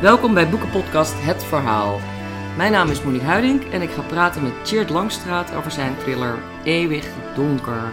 [0.00, 2.00] Welkom bij Boekenpodcast Het Verhaal.
[2.56, 6.38] Mijn naam is Monique Huiding en ik ga praten met Tjeerd Langstraat over zijn thriller
[6.64, 7.92] Eeuwig Donker.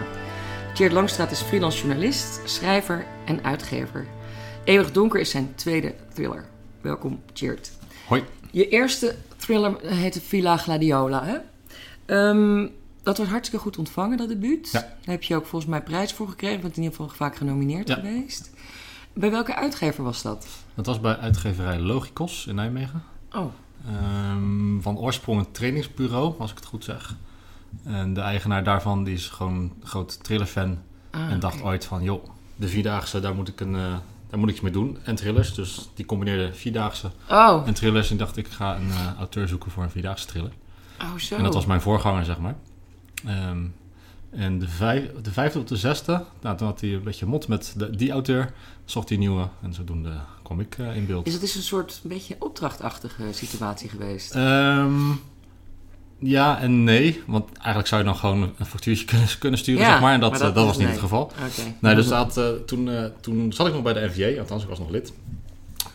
[0.74, 4.06] Tjeerd Langstraat is freelance journalist, schrijver en uitgever.
[4.64, 6.44] Eeuwig Donker is zijn tweede thriller.
[6.80, 7.70] Welkom Tjeerd.
[8.06, 8.24] Hoi.
[8.50, 11.36] Je eerste thriller heette Villa Gladiola, hè?
[12.06, 12.68] Ehm,
[13.02, 14.70] dat wordt hartstikke goed ontvangen, dat debuut.
[14.72, 14.80] Ja.
[14.80, 16.60] Daar heb je ook volgens mij prijs voor gekregen.
[16.60, 17.94] bent in ieder geval vaak genomineerd Ja.
[17.94, 18.50] geweest.
[19.18, 20.46] Bij welke uitgever was dat?
[20.74, 23.02] Dat was bij uitgeverij Logikos in Nijmegen.
[23.32, 23.46] Oh,
[23.86, 27.14] Ehm, van oorsprong een trainingsbureau, als ik het goed zeg.
[27.84, 30.78] En de eigenaar daarvan die is gewoon een groot thrillerfan.
[31.10, 33.96] ah, en dacht ooit van, joh, de Vierdaagse, daar moet ik, een, eh,
[34.30, 34.98] daar moet ik iets mee doen.
[35.04, 38.10] En thrillers, dus die combineerde Vierdaagse Oh, en thrillers.
[38.10, 40.52] En dacht ik, ga een eh, auteur zoeken voor een Vierdaagse thriller.
[41.00, 41.36] oh zo.
[41.36, 42.54] En dat was mijn voorganger, zeg maar.
[43.24, 43.64] Ehm,
[44.30, 47.48] en de, vijf, de vijfde op de zesde, nou, toen had hij een beetje mot
[47.48, 48.52] met de, die auteur.
[48.84, 50.12] Zocht hij een nieuwe en zodoende
[50.42, 51.26] kwam ik eh, in beeld.
[51.26, 54.34] Is het dus een soort een beetje opdrachtachtige situatie geweest?
[54.34, 55.10] Ehm,
[56.18, 59.90] ja en nee, want eigenlijk zou je dan gewoon een factuurtje kunnen, kunnen sturen, Ja,
[59.90, 60.12] zeg maar.
[60.12, 60.92] En dat, maar eh, dat- dat, was niet nee.
[60.92, 61.32] het geval.
[61.80, 64.78] Nee, dus dat, eh, toen, toen zat ik nog bij de NVJ, althans ik was
[64.78, 65.12] nog lid.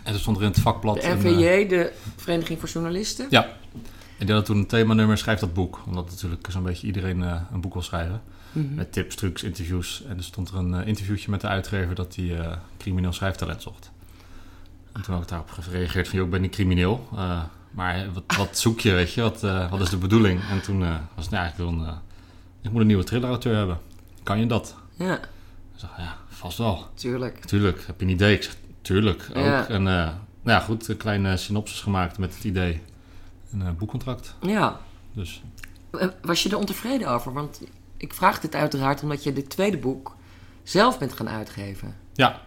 [0.04, 1.02] En toen stond er in het vakblad...
[1.02, 3.28] De NVJ, de Vereniging voor Journalisten?
[3.30, 3.58] ja,
[4.24, 5.80] en die had toen een themanummer Schrijf dat boek.
[5.86, 8.22] Omdat natuurlijk zo'n beetje iedereen eh, een boek wil schrijven.
[8.52, 8.76] Mhm.
[8.76, 10.04] Met tips, trucs, interviews.
[10.08, 13.62] En er stond er een eh, interviewtje met de uitgever dat hij eh, crimineel schrijftalent
[13.62, 13.92] zocht.
[14.92, 17.08] En toen had ik daarop gereageerd van, joh, ik ben niet crimineel.
[17.72, 19.22] maar wat, wat zoek je, weet je?
[19.22, 20.42] Wat, wat is de bedoeling?
[20.50, 20.80] En toen
[21.16, 21.88] was het, nou, ik wil een,
[22.62, 23.78] ik moet een nieuwe thrillerauteur hebben.
[24.24, 24.76] Kan je dat?
[24.96, 26.88] Ja, Ik ja, vast wel.
[26.94, 27.46] tuurlijk.
[27.46, 28.36] Tuurlijk, heb je een idee?
[28.36, 29.44] Ik zeg, tuurlijk, ook.
[29.44, 29.68] Ja.
[29.68, 30.12] En nou
[30.44, 32.82] ja, goed, een kleine synopsis gemaakt met het idee.
[33.54, 34.36] Een eh, boekcontract.
[34.42, 34.80] Ja.
[35.14, 35.42] Dus
[35.92, 37.34] Eh, Was je er ontevreden over?
[37.34, 37.62] Want
[37.98, 40.16] ik vraag dit uiteraard omdat je dit tweede boek
[40.64, 41.96] zelf bent gaan uitgeven.
[42.14, 42.42] ja,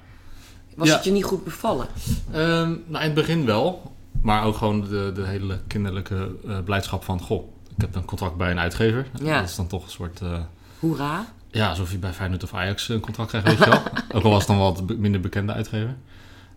[0.77, 0.95] Was Ja.
[0.95, 1.87] het je niet goed bevallen?
[2.33, 3.95] Ehm, nou, in het begin wel.
[4.23, 7.21] Maar ook gewoon de, de hele kinderlijke eh, blijdschap van...
[7.21, 9.07] Goh, ik heb een contract bij een uitgever.
[9.23, 9.41] Ja.
[9.41, 10.21] Dat is dan toch een soort...
[10.21, 10.39] eh,
[10.81, 11.27] Hoera.
[11.51, 13.83] ja, alsof je bij Feyenoord of Ajax een contract krijgt, weet je wel.
[14.15, 15.97] ook al was het dan wel wat minder bekende uitgever.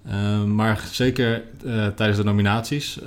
[0.05, 1.43] Ehm, maar zeker
[1.95, 2.99] tijdens de nominaties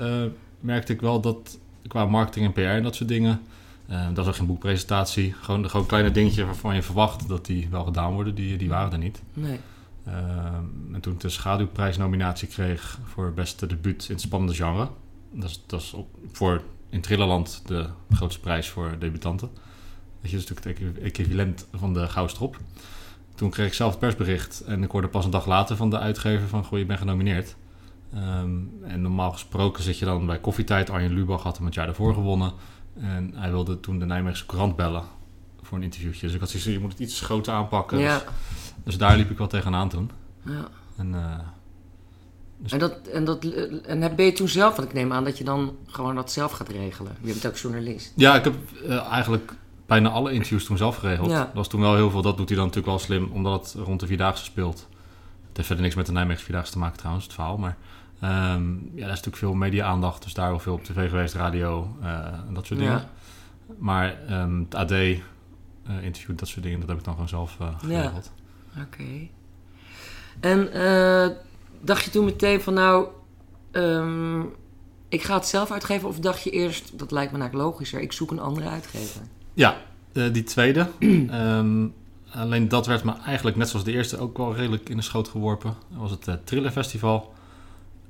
[0.63, 1.59] merkte ik wel dat...
[1.89, 3.41] Qua marketing en PR en dat soort dingen...
[3.87, 5.35] eh, dat is ook geen boekpresentatie.
[5.41, 8.35] Gewoon, gewoon kleine dingetjes waarvan je verwacht dat die wel gedaan worden.
[8.35, 9.23] Die, die waren er niet.
[9.33, 9.59] Nee.
[10.07, 10.65] Ehm,
[10.95, 14.89] en toen ik de schaduwprijsnominatie kreeg voor beste debuut in het spannende genre.
[15.33, 19.51] Dat is, dat is op, voor in Trillerland de grootste prijs voor debutanten.
[20.23, 22.57] Dat is natuurlijk het equi- equivalent van de Goudstrop.
[23.35, 25.99] Toen kreeg ik zelf het persbericht en ik hoorde pas een dag later van de
[25.99, 26.65] uitgever van...
[26.65, 27.57] Goh, je bent genomineerd.
[28.15, 28.51] Ehm,
[28.83, 30.91] en normaal gesproken zit je dan bij koffietijd.
[30.91, 32.53] Arjen Lubach had hem het jaar daarvoor gewonnen.
[33.01, 35.03] En hij wilde toen de Nijmeegse krant bellen
[35.63, 36.27] voor een interviewtje.
[36.27, 37.99] Dus ik had zoiets je moet het iets groter aanpakken.
[37.99, 38.15] Ja.
[38.19, 38.25] Dus,
[38.85, 40.11] dus daar liep ik wel tegenaan toen.
[40.43, 40.69] ja.
[40.97, 41.39] En, eh,
[42.59, 43.45] Dus- En, dat, en, dat,
[43.85, 46.33] en heb- ben je toen zelf, want ik neem aan dat je dan gewoon dat
[46.33, 47.17] zelf gaat regelen.
[47.21, 48.13] Je bent ook journalist.
[48.17, 48.55] ja, ik heb
[48.89, 49.53] eh, eigenlijk
[49.87, 51.31] bijna alle interviews toen zelf geregeld.
[51.31, 51.39] Ja.
[51.45, 52.23] Dat was toen wel heel veel.
[52.23, 54.77] Dat doet hij dan natuurlijk wel slim, omdat het rond de Vierdaagse speelt.
[55.49, 57.57] Het heeft verder niks met de Nijmeegse Vierdaagse te maken trouwens, het verhaal.
[57.57, 57.77] Maar
[58.23, 60.23] ehm, ja, daar is natuurlijk veel media-aandacht.
[60.23, 62.09] Dus daar wel veel op tv geweest, radio eh,
[62.47, 62.95] en dat soort dingen.
[62.95, 63.11] Ja.
[63.79, 68.33] Maar ehm, het AD-interview, dat soort dingen, dat heb ik dan gewoon zelf eh, geregeld.
[68.81, 69.29] Oké.
[70.41, 71.37] En eh,
[71.81, 73.07] dacht je toen meteen van nou,
[73.71, 74.41] ehm,
[75.09, 76.09] ik ga het zelf uitgeven?
[76.09, 79.21] Of dacht je eerst, dat lijkt me eigenlijk logischer, ik zoek een andere uitgever?
[79.55, 79.77] Ja,
[80.13, 80.89] eh, die tweede.
[82.35, 85.29] Alleen dat werd me eigenlijk, net zoals de eerste, ook wel redelijk in de schoot
[85.29, 85.75] geworpen.
[85.89, 87.35] Dat was het eh, Thriller Festival.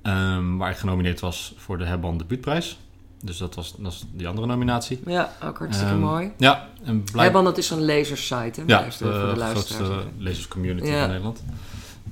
[0.02, 2.78] Ehm, waar ik genomineerd was voor de Hebban Debuutprijs.
[3.24, 5.00] Dus dat was, dat is die andere nominatie.
[5.06, 6.30] Ja, ook hartstikke Ehm, mooi.
[6.36, 7.18] Ja, en blijk...
[7.24, 8.66] Hebban, dat is zo'n lezersite, hè?
[8.66, 9.88] ja, Luister, voor de de luisteraars.
[9.90, 10.98] grootste lezerscommunity Ja.
[11.00, 11.42] van Nederland.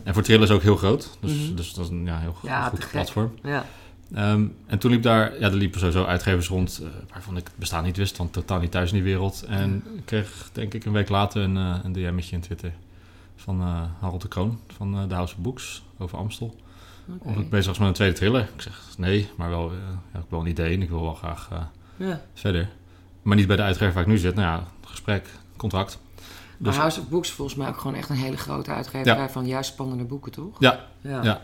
[0.02, 1.10] En voor Thriller is ook heel groot.
[1.20, 1.54] Dus, Mhm.
[1.54, 2.90] dus dat is een ja, heel Ja, te goed gek.
[2.92, 3.32] platform.
[3.42, 3.64] Ja.
[4.14, 7.56] Ehm, en toen liep daar, ja, er liepen sowieso uitgevers rond eh, waarvan ik het
[7.56, 9.42] bestaan niet wist, want totaal niet thuis in die wereld.
[9.48, 12.72] En ik kreeg, denk ik, een week later een, eh, een DM'tje in Twitter
[13.36, 16.54] van eh, Harold de Kroon van eh, de House of Books over Amstel.
[17.18, 18.40] Of ik bezig was met een tweede thriller.
[18.54, 19.76] Ik zeg nee, maar wel, eh,
[20.12, 21.58] ja, ik wel een idee en ik wil wel graag eh,
[22.08, 22.20] Ja.
[22.34, 22.68] verder.
[23.22, 24.34] Maar niet bij de uitgever waar ik nu zit.
[24.34, 25.98] Nou ja, gesprek, contract.
[26.58, 29.16] Maar Dus- House of Books is volgens mij ook gewoon echt een hele grote uitgeverij
[29.22, 29.28] Ja.
[29.30, 30.56] van juist spannende boeken, toch?
[30.58, 31.22] Ja, Ja.
[31.22, 31.40] ja.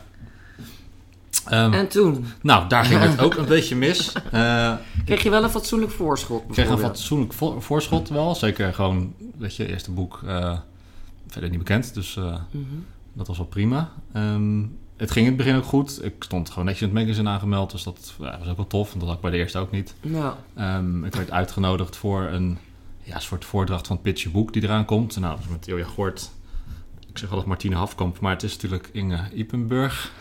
[1.46, 2.26] Ehm, En toen?
[2.42, 4.12] nou, daar ging het ook een beetje mis.
[4.32, 4.74] Eh,
[5.04, 8.34] Kreeg je wel een fatsoenlijk voorschot, Ik kreeg een fatsoenlijk vo- voorschot wel.
[8.34, 10.18] Zeker gewoon, weet je, eerste boek
[11.28, 11.94] verder niet bekend.
[11.94, 12.64] Dus Mhm.
[13.12, 13.90] dat was wel prima.
[14.12, 14.60] Ehm,
[14.96, 16.04] het ging in het begin ook goed.
[16.04, 17.70] Ik stond gewoon netjes in het magazine aangemeld.
[17.70, 18.88] Dus dat ja, was ook wel tof.
[18.88, 19.94] Want dat had ik bij de eerste ook niet.
[20.00, 22.58] Nou, Ehm, ik werd uitgenodigd voor een
[23.02, 25.20] ja, soort voordracht van het Pitch Je Boek die eraan komt.
[25.20, 26.30] Nou, dat is met Ilja Gort.
[27.08, 28.20] Ik zeg altijd Martine Hafkamp.
[28.20, 30.12] Maar het is natuurlijk Inge Ipenburg.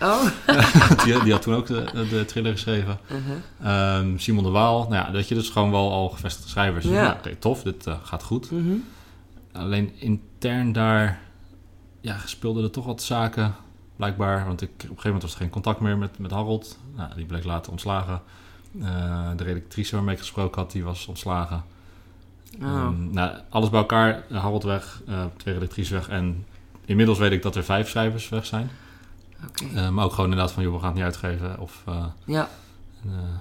[0.00, 0.22] Oh.
[1.04, 2.98] die, die had toen ook de, de thriller geschreven.
[3.10, 3.96] Uh-huh.
[3.98, 4.82] Ehm, Simon de Waal.
[4.88, 6.84] Nou ja, dat je dus gewoon wel al gevestigde schrijvers.
[6.84, 7.02] Ja.
[7.02, 7.16] Ja.
[7.18, 8.50] oké, tof, dit eh, gaat goed.
[8.50, 8.74] Mhm.
[9.52, 11.20] Alleen intern daar
[12.00, 13.54] ja, speelden er toch wat zaken,
[14.00, 14.46] blijkbaar.
[14.46, 16.78] Want ik, op een gegeven moment was er geen contact meer met, met Harold.
[16.96, 18.22] Nou, die bleek later ontslagen.
[18.82, 21.64] Eh, de redactrice waarmee ik gesproken had, die was ontslagen.
[22.62, 22.66] Oh.
[22.68, 26.08] Ehm, nou, alles bij elkaar, Harold weg, eh, twee redactrices weg.
[26.08, 26.46] En
[26.84, 28.70] inmiddels weet ik dat er vijf schrijvers weg zijn.
[29.74, 31.58] Eh, maar ook gewoon inderdaad van, joh, we gaan het niet uitgeven.
[31.58, 31.84] Of,
[32.24, 32.48] Ja.
[33.04, 33.40] en,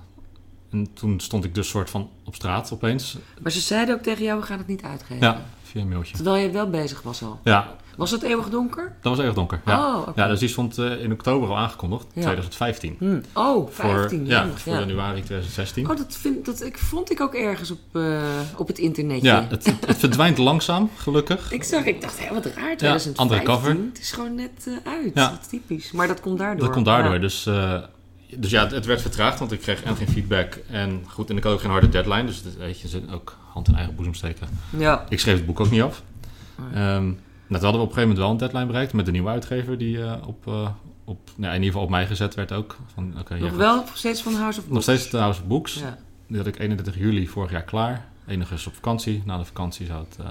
[0.71, 3.17] en toen stond ik dus soort van op straat opeens.
[3.41, 5.27] Maar ze zeiden ook tegen jou, we gaan het niet uitgeven.
[5.27, 6.15] Ja, via een mailtje.
[6.15, 7.39] Terwijl je wel bezig was al.
[7.43, 8.95] Ja, Was het eeuwig donker?
[9.01, 9.61] dat was erg donker.
[9.65, 9.95] Ja.
[9.95, 10.07] Oh.
[10.15, 12.21] Ja, dus die stond eh, in oktober al aangekondigd, Ja.
[12.21, 12.95] 2015.
[12.99, 13.19] Hm.
[13.33, 14.19] Oh, 15.
[14.19, 14.79] voor, ja, voor ja.
[14.79, 15.89] januari 2016.
[15.89, 18.21] Oh, dat, vind, dat ik, vond ik ook ergens op, eh,
[18.55, 19.27] op het internetje.
[19.27, 21.51] ja, het, verdwijnt langzaam, gelukkig.
[21.51, 23.15] Ik zag, ik dacht, hé, wat raar, 2015.
[23.17, 23.69] andere cover.
[23.69, 25.15] Het is gewoon net eh, uit.
[25.15, 25.91] Dat is typisch.
[25.91, 26.65] Maar dat komt daardoor.
[26.65, 27.19] Dat komt daardoor.
[27.19, 27.43] Dus,
[28.35, 30.57] dus ja, het, het werd vertraagd, want ik kreeg en geen feedback.
[30.69, 32.25] En goed, en ik had ook geen harde deadline.
[32.25, 34.47] Dus het, weet je, ze ook hand in eigen boezem steken.
[34.77, 35.05] Ja.
[35.09, 36.01] Ik schreef het boek ook niet af.
[36.73, 37.15] Nee.
[37.57, 39.77] Toen hadden we op een gegeven moment wel een deadline bereikt met de nieuwe uitgever
[39.77, 40.69] die eh, op, eh,
[41.05, 42.77] op nou, in ieder geval op mij gezet werd ook.
[42.93, 44.83] Van, Nog gaat- wel nog steeds van House of Nog Books?
[44.85, 45.73] steeds de House of Books.
[45.73, 45.97] Ja.
[46.27, 48.07] Die had ik 31 juli vorig jaar klaar.
[48.27, 49.21] Enig is op vakantie.
[49.25, 50.25] Na de vakantie zou het eh,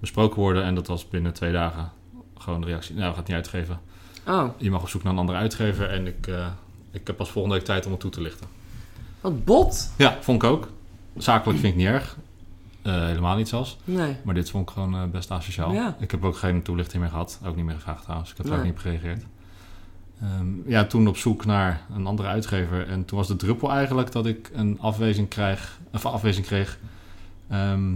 [0.00, 0.64] besproken worden.
[0.64, 1.90] En dat was binnen twee dagen
[2.38, 2.94] gewoon de reactie.
[2.94, 3.80] Nou, we gaan het niet uitgeven.
[4.26, 5.88] Oh, Je mag op zoek naar een andere uitgever.
[5.90, 6.26] En ik,
[6.90, 8.46] ik heb pas volgende week tijd om het toe te lichten.
[9.20, 9.90] wat bot.
[9.96, 10.68] Ja, vond ik ook.
[11.16, 12.16] Zakelijk vind ik niet erg.
[12.82, 13.76] Eh, helemaal niet zelfs.
[13.84, 14.16] Nee.
[14.24, 15.72] Maar dit vond ik gewoon eh, best asociaal.
[15.72, 15.96] Ja.
[16.00, 17.40] Ik heb ook geen toelichting meer gehad.
[17.46, 18.30] Ook niet meer gevraagd trouwens.
[18.30, 19.22] Ik heb er ook niet op gereageerd.
[20.20, 22.88] Ehm, ja, toen op zoek naar een andere uitgever.
[22.88, 26.78] En toen was de druppel eigenlijk dat ik een afwijzing, krijg, of afwijzing kreeg.
[27.48, 27.92] ehm,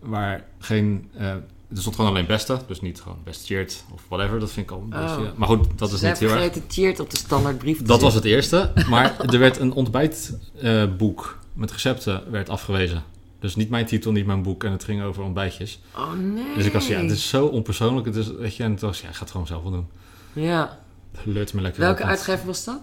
[0.00, 1.08] waar geen...
[1.16, 1.30] eh,
[1.70, 2.58] er stond gewoon alleen beste.
[2.66, 4.40] Dus niet gewoon best cheered of whatever.
[4.40, 5.16] Dat vind ik al een Oh.
[5.16, 5.32] beetje...
[5.36, 6.38] Maar goed, dat is Zij niet heel erg.
[6.38, 8.30] vergeten cheert op de standaardbrief Dat was zetten.
[8.30, 8.72] het eerste.
[8.90, 13.02] Maar er werd een ontbijtboek met recepten werd afgewezen.
[13.40, 14.64] Dus niet mijn titel, niet mijn boek.
[14.64, 15.80] En het ging over ontbijtjes.
[15.96, 16.54] Oh nee.
[16.54, 18.06] Dus ik was, ja, het is zo onpersoonlijk.
[18.06, 19.86] Het is, weet je, en toen was, ja, ik ga het gewoon zelf wel doen.
[20.32, 20.78] Ja.
[21.24, 22.08] Leurt me lekker Welke op.
[22.08, 22.80] uitgever was dat?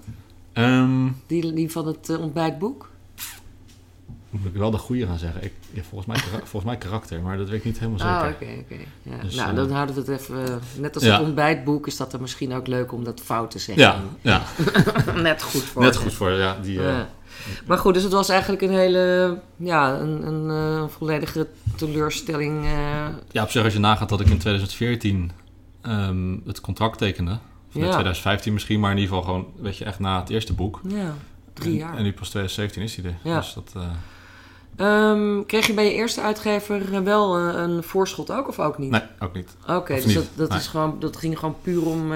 [0.54, 2.92] Ehm, Die, die van het eh, ontbijtboek?
[4.30, 5.44] moet ik wel de goede gaan zeggen.
[5.44, 8.48] Ik, ja, volgens, mij, volgens mij karakter, maar dat weet ik niet helemaal Ah, zeker.
[8.48, 8.84] oké, oké.
[9.04, 9.24] Ja.
[9.24, 10.48] Dus, nou, eh, dan houden we het even...
[10.48, 11.18] eh, net als Ja.
[11.18, 13.84] het ontbijtboek is dat dan misschien ook leuk om dat fout te zeggen.
[13.84, 14.44] Ja, ja,
[15.22, 15.82] net goed voor.
[15.82, 16.80] net goed voor ja, die...
[16.82, 17.10] Ja.
[17.68, 19.38] Maar goed, dus het was eigenlijk een hele...
[19.58, 22.66] Ja, een, een eh, volledige teleurstelling.
[22.66, 22.72] eh,
[23.32, 25.32] ja, op zich als je nagaat dat ik in 2014
[25.82, 27.32] ehm, het contract tekende.
[27.68, 27.86] Of in Ja.
[27.92, 30.80] 2015 misschien, maar in ieder geval gewoon, weet je, echt na het eerste boek.
[30.88, 31.16] ja,
[31.54, 31.98] drie En- jaar.
[31.98, 33.30] En nu pas 2017 is hij er.
[33.32, 33.38] Ja.
[33.40, 33.72] Dus dat...
[33.76, 33.82] eh,
[34.76, 38.92] Ehm, kreeg je bij je eerste uitgever wel een voorschot ook of ook niet?
[38.92, 39.56] nee, ook niet.
[39.68, 40.16] Oké, dus niet?
[40.16, 40.58] dat, dat, Nee.
[40.58, 42.12] is gewoon, dat ging gewoon puur om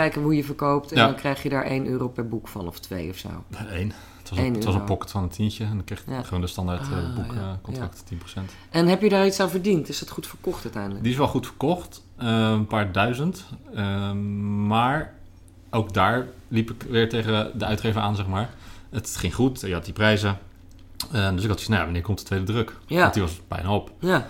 [0.00, 0.92] kijken hoe je verkoopt.
[0.92, 1.06] En Ja.
[1.06, 3.28] dan krijg je daar 1 euro per boek van of 2 of zo.
[3.70, 3.92] Eén.
[4.18, 5.64] Het was, een, het was een pocket van een tientje.
[5.64, 6.22] En dan kreeg Ja.
[6.22, 7.02] gewoon de standaard eh, Ah,
[7.34, 7.50] ja.
[7.52, 8.52] boekcontract, 10%.
[8.70, 9.88] En heb je daar iets aan verdiend?
[9.88, 11.02] Is dat goed verkocht uiteindelijk?
[11.02, 12.04] Die is wel goed verkocht.
[12.16, 13.44] eh, een paar duizend.
[13.74, 15.14] Ehm, maar
[15.70, 18.50] ook daar liep ik weer tegen de uitgever aan, zeg maar.
[18.90, 19.60] Het ging goed.
[19.60, 20.38] Je had die prijzen.
[21.12, 22.76] Eh, dus ik had zoiets, nou ja, wanneer komt de tweede druk?
[22.86, 23.00] Ja.
[23.00, 23.90] Want die was bijna op.
[23.98, 24.26] Ja,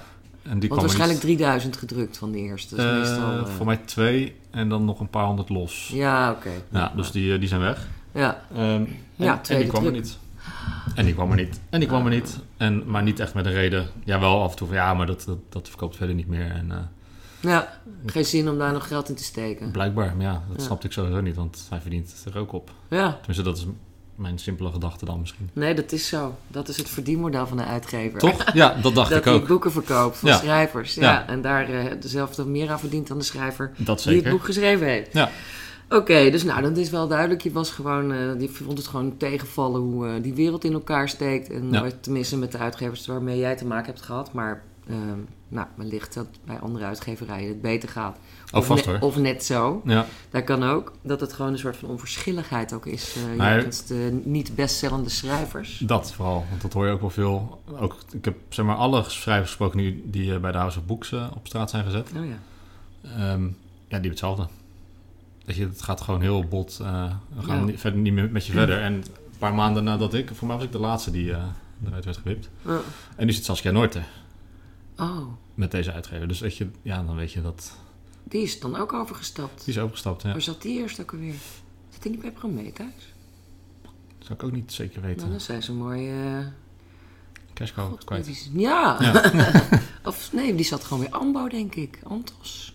[0.49, 1.37] En die want kwam waarschijnlijk niet.
[1.37, 2.75] 3000 gedrukt van de eerste.
[2.75, 5.91] Dus meestal, Voor mij twee en dan nog een paar honderd los.
[5.93, 6.91] Ja, Ja, oké.
[6.97, 7.87] dus die, eh, die zijn weg.
[8.15, 10.19] Ja, Ehm, en, Ja, en die kwam er niet.
[10.95, 11.61] En die kwam er niet.
[11.71, 12.39] En die kwam er niet.
[12.57, 13.87] En, maar niet echt met een reden.
[14.05, 16.51] Ja, wel af en toe van ja, maar dat, dat, dat verkoopt verder niet meer.
[16.51, 16.91] En,
[17.41, 19.71] ja, geen zin om daar nog geld in te steken.
[19.71, 20.63] blijkbaar, maar ja, dat Ja.
[20.65, 21.37] snapte ik sowieso niet.
[21.37, 22.71] Want hij verdient er ook op.
[22.89, 23.67] Ja, Tenminste, dat is
[24.17, 25.51] mijn simpele gedachte dan misschien.
[25.53, 26.35] nee, dat is zo.
[26.49, 28.19] Dat is het verdienmodel van de uitgever.
[28.19, 28.53] Toch?
[28.55, 29.47] Ja, dat dacht dat ik ook.
[29.47, 30.37] boeken verkoopt van Ja.
[30.37, 30.95] schrijvers.
[30.95, 31.03] Ja.
[31.03, 31.27] Ja.
[31.27, 34.87] En daar eh dezelfde meer aan verdient dan de schrijver Dat die het boek geschreven
[34.87, 35.13] heeft.
[35.13, 35.31] Ja.
[35.89, 37.43] Oké, dus nou, dat is wel duidelijk.
[37.43, 38.09] Je was gewoon,
[38.41, 41.51] je vond het gewoon tegenvallen hoe eh, die wereld in elkaar steekt.
[41.51, 41.87] En Ja.
[42.01, 44.33] tenminste met de uitgevers waarmee jij te maken hebt gehad.
[44.33, 44.63] Maar
[45.49, 48.19] nou, wellicht dat bij andere uitgeverijen het beter gaat.
[48.57, 49.01] Oh, of, vast ne- hoor.
[49.01, 49.83] of net zo.
[49.85, 50.93] Ja, Dat kan ook.
[51.03, 53.17] Dat het gewoon een soort van onverschilligheid ook is.
[53.37, 55.79] Maar- jegens de niet bestsellende schrijvers.
[55.79, 56.45] dat vooral.
[56.51, 57.63] Want dat hoor je ook wel veel.
[57.79, 60.85] Ook, ik heb zeg maar alle schrijvers gesproken die, die eh, bij de House of
[60.87, 62.11] Books eh, op straat zijn gezet.
[62.17, 62.39] Oh ja.
[63.17, 63.47] Ehm,
[63.89, 64.47] ja, die hetzelfde.
[65.45, 66.77] Weet je, het gaat gewoon heel bot.
[66.77, 67.65] we gaan Ja.
[67.65, 68.81] niet, verder, niet meer met je verder.
[68.83, 69.05] En een
[69.39, 71.35] paar maanden nadat ik, voor mij was ik de laatste die
[71.87, 72.49] eruit werd gewipt.
[73.17, 74.01] En nu zit Saskia Noorte
[74.99, 76.29] Oh, met deze uitgever.
[76.29, 77.77] Dus weet je, ja, dan weet je dat.
[78.29, 79.65] Die is dan ook overgestapt.
[79.65, 80.23] Die is overgestapt.
[80.23, 80.33] Ja.
[80.33, 81.35] Waar zat die eerst ook alweer?
[81.91, 83.15] Zat die niet bij Prometheus?
[84.19, 85.31] Dat zou ik ook niet zeker Nou, weten.
[85.31, 86.11] dan zijn ze mooi...
[86.11, 86.47] eh,
[87.55, 88.25] Cash cow God, kwijt.
[88.25, 88.97] die Ja.
[89.03, 89.61] Ja.
[90.05, 91.99] of nee, die zat gewoon weer Ambo, denk ik.
[92.05, 92.75] Antos.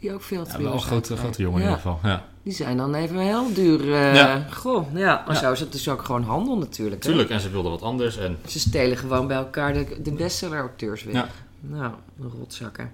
[0.00, 1.66] die ook veel Ja, wel een grote, grote jongen ja.
[1.68, 2.10] in ieder geval.
[2.10, 3.80] Ja, Die zijn dan even heel duur.
[3.94, 4.46] eh, Ja.
[4.52, 5.22] Goh, ja.
[5.26, 5.40] Maar Ja.
[5.40, 7.02] zo is het dus ook gewoon handel natuurlijk.
[7.02, 7.08] hè?
[7.08, 7.30] tuurlijk.
[7.30, 8.16] En ze wilden wat anders.
[8.16, 11.14] En Ze stelen gewoon bij elkaar de, de bestseller-auteurs weg.
[11.14, 11.28] Ja.
[11.60, 11.92] Nou,
[12.38, 12.92] rotzakken.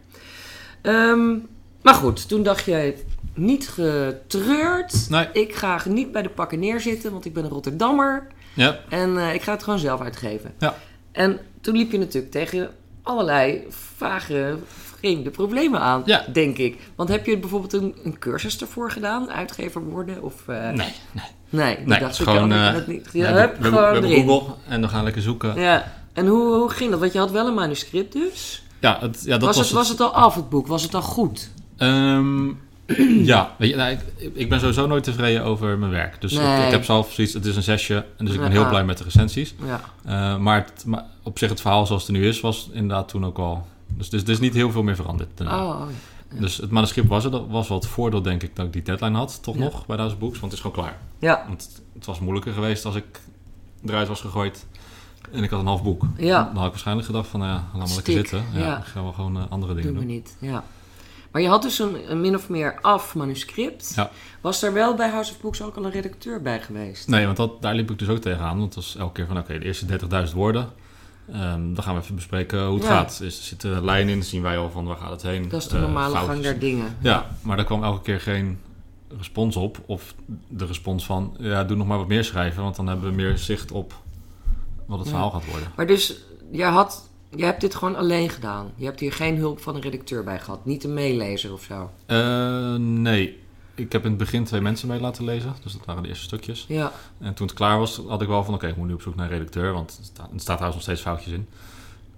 [0.82, 1.36] Ehm,
[1.82, 2.96] maar goed, toen dacht jij
[3.34, 5.06] niet getreurd.
[5.08, 5.28] Nee.
[5.32, 8.26] Ik ga niet bij de pakken neerzitten, want ik ben een Rotterdammer.
[8.54, 10.54] ja, En eh, ik ga het gewoon zelf uitgeven.
[10.58, 10.74] Ja.
[11.12, 12.70] En toen liep je natuurlijk tegen
[13.02, 13.64] allerlei
[13.96, 16.24] vage, vreemde problemen aan, Ja.
[16.32, 16.78] denk ik.
[16.96, 20.22] Want heb je bijvoorbeeld een, een cursus ervoor gedaan, uitgever worden?
[20.22, 20.74] Of, eh, nee,
[21.12, 21.24] nee.
[21.52, 22.48] Nee, Nee, dacht ik is gewoon...
[22.48, 23.12] dat eh, dat niet...
[23.12, 24.26] we Ja, hup, we we gewoon hebben erin.
[24.28, 25.60] Google en dan gaan we lekker zoeken.
[25.60, 27.00] Ja, en hoe, hoe ging dat?
[27.00, 28.62] Want je had wel een manuscript dus.
[28.80, 30.66] Ja, het, ja dat was, was, het, was het al af, het boek?
[30.66, 31.50] Was het al goed?
[31.80, 32.48] Ehm,
[33.32, 34.00] ja, weet je, nou, ik,
[34.34, 36.20] ik ben sowieso nooit tevreden over mijn werk.
[36.20, 36.64] Dus ik, Nee.
[36.66, 38.04] ik heb zelf zoiets, het is een zesje.
[38.16, 39.54] En dus ik ben heel blij met de recensies.
[39.64, 39.80] Ja.
[40.04, 43.08] Eh, maar, het, maar op zich het verhaal zoals het er nu is, was inderdaad
[43.08, 43.66] toen ook al...
[43.86, 45.28] Dus, dus er is niet heel veel meer veranderd.
[45.34, 45.64] daarna.
[45.66, 45.80] Oh,
[46.34, 46.40] ja.
[46.40, 47.30] Dus het manuscript was er.
[47.30, 49.42] Dat was wel het voordeel, denk ik, dat ik die deadline had.
[49.42, 49.60] Toch Ja.
[49.62, 50.40] nog, bij Duizend Books.
[50.40, 50.98] Want het is gewoon klaar.
[51.18, 51.44] ja.
[51.48, 53.20] Want het, was moeilijker geweest als ik
[53.86, 54.66] eruit was gegooid.
[55.32, 56.02] En ik had een half boek.
[56.16, 56.44] Ja.
[56.44, 58.44] Dan had ik waarschijnlijk gedacht van, ja, laat maar lekker zitten.
[58.52, 58.74] Ja, ja.
[58.74, 60.08] Dan gaan we gewoon eh, andere Doe dingen me doen.
[60.14, 60.64] niet, ja.
[61.30, 63.92] Maar je had dus een, een min of meer af manuscript.
[63.96, 64.10] Ja.
[64.40, 67.08] Was er wel bij House of Books ook al een redacteur bij geweest?
[67.08, 68.58] Nee, want dat, daar liep ik dus ook tegenaan.
[68.58, 69.86] Want het was elke keer van, oké, de eerste
[70.28, 70.68] 30.000 woorden.
[71.32, 72.90] Ehm, dan gaan we even bespreken hoe het Ja.
[72.96, 73.18] gaat.
[73.24, 75.48] Er zit een lijn in, zien wij al van waar gaat het heen.
[75.48, 76.96] Dat is de Eh, normale gang der dingen.
[77.00, 78.58] Ja, maar daar kwam elke keer geen
[79.18, 79.78] respons op.
[79.86, 80.14] Of
[80.48, 82.62] de respons van, ja, doe nog maar wat meer schrijven.
[82.62, 83.94] Want dan hebben we meer zicht op
[84.86, 85.12] wat het Ja.
[85.14, 85.68] verhaal gaat worden.
[85.76, 86.16] Maar dus,
[86.52, 88.72] jij, had, jij hebt dit gewoon alleen gedaan.
[88.76, 90.64] Je hebt hier geen hulp van een redacteur bij gehad.
[90.64, 91.90] Niet een meelezer of zo.
[92.06, 93.38] Eh, nee,
[93.74, 95.54] ik heb in het begin twee mensen mee laten lezen.
[95.62, 96.64] Dus dat waren de eerste stukjes.
[96.68, 98.54] Ja, En toen het klaar was, had ik wel van...
[98.54, 99.72] oké, ik moet nu op zoek naar een redacteur...
[99.72, 101.48] want er staat, er staat trouwens nog steeds foutjes in.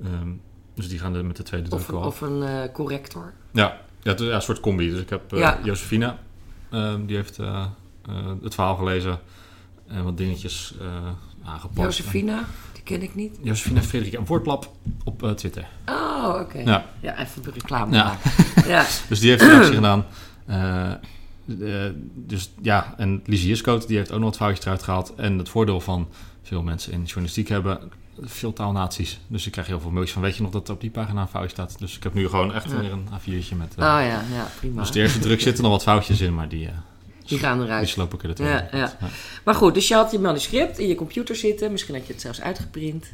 [0.05, 0.29] Ehm,
[0.75, 3.33] dus die gaan er met de tweede druk wel of een eh, corrector.
[3.51, 4.91] Ja, ja, een soort combi.
[4.91, 5.59] Dus ik heb Ja.
[5.63, 6.19] Josefina,
[6.71, 7.37] ehm, die heeft
[8.43, 9.19] het verhaal gelezen...
[9.87, 10.75] en wat dingetjes
[11.45, 11.79] aangepast.
[11.99, 12.45] Josefina,
[12.85, 13.39] die ken ik niet.
[13.43, 14.71] Josefina Frederik, een woordplap
[15.05, 15.67] op eh, Twitter.
[15.89, 16.59] Oh, oké.
[16.59, 16.87] Ja.
[17.01, 17.19] Ja.
[17.19, 18.19] even reclame Ja.
[18.67, 18.87] Ja.
[19.09, 20.05] Dus die heeft een actie gedaan.
[20.47, 20.93] Eh,
[21.61, 25.15] eh, dus ja, en Lizzie Jiskoot, die heeft ook nog wat foutjes eruit gehaald.
[25.15, 26.09] En het voordeel van
[26.43, 27.79] veel mensen in journalistiek hebben
[28.21, 29.21] veel taalnaties.
[29.27, 31.29] Dus ik krijg heel veel mailtjes van, weet je nog dat op die pagina een
[31.29, 31.79] foutje staat?
[31.79, 32.81] Dus ik heb nu gewoon echt Ja.
[32.81, 33.75] weer een A4'tje met...
[33.79, 34.81] Oh eh, ja, ja, prima.
[34.81, 36.69] Dus de eerste druk zitten nog wat foutjes in, maar die,
[37.33, 37.97] Die gaan die eruit.
[37.97, 38.93] ik er de tweede Ja, ja.
[39.45, 41.73] Maar goed, dus je had je manuscript in je computer zitten.
[41.73, 43.07] Misschien had je het zelfs uitgeprint.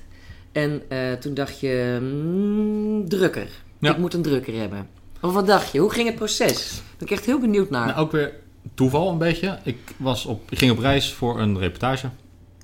[0.53, 3.49] En eh, toen dacht je, mm, drukker.
[3.79, 3.91] Ja.
[3.91, 4.89] Ik moet een drukker hebben.
[5.21, 5.79] Of wat dacht je?
[5.79, 6.83] Hoe ging het proces?
[6.99, 7.87] Ben ik echt heel benieuwd naar.
[7.87, 8.33] Nou, ook weer
[8.75, 9.59] toeval een beetje.
[9.63, 12.09] Ik, was op, ik ging op reis voor een reportage.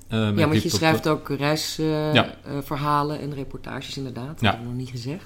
[0.07, 2.61] Eh, ja, want je schrijft ook reisverhalen Ja.
[2.61, 4.27] verhalen en reportages inderdaad.
[4.27, 4.49] Dat Ja.
[4.51, 5.25] heb ik nog niet gezegd.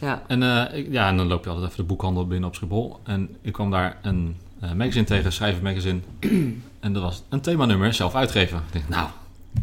[0.00, 0.22] Ja.
[0.26, 2.96] En, eh, ik- ja, en dan loop je altijd even de boekhandel binnen op Schiphol.
[3.04, 6.00] En ik kwam daar een eh, magazine tegen, Schrijven Magazine.
[6.80, 8.56] en dat was een themanummer, zelf uitgeven.
[8.58, 9.08] Ik denk, nou,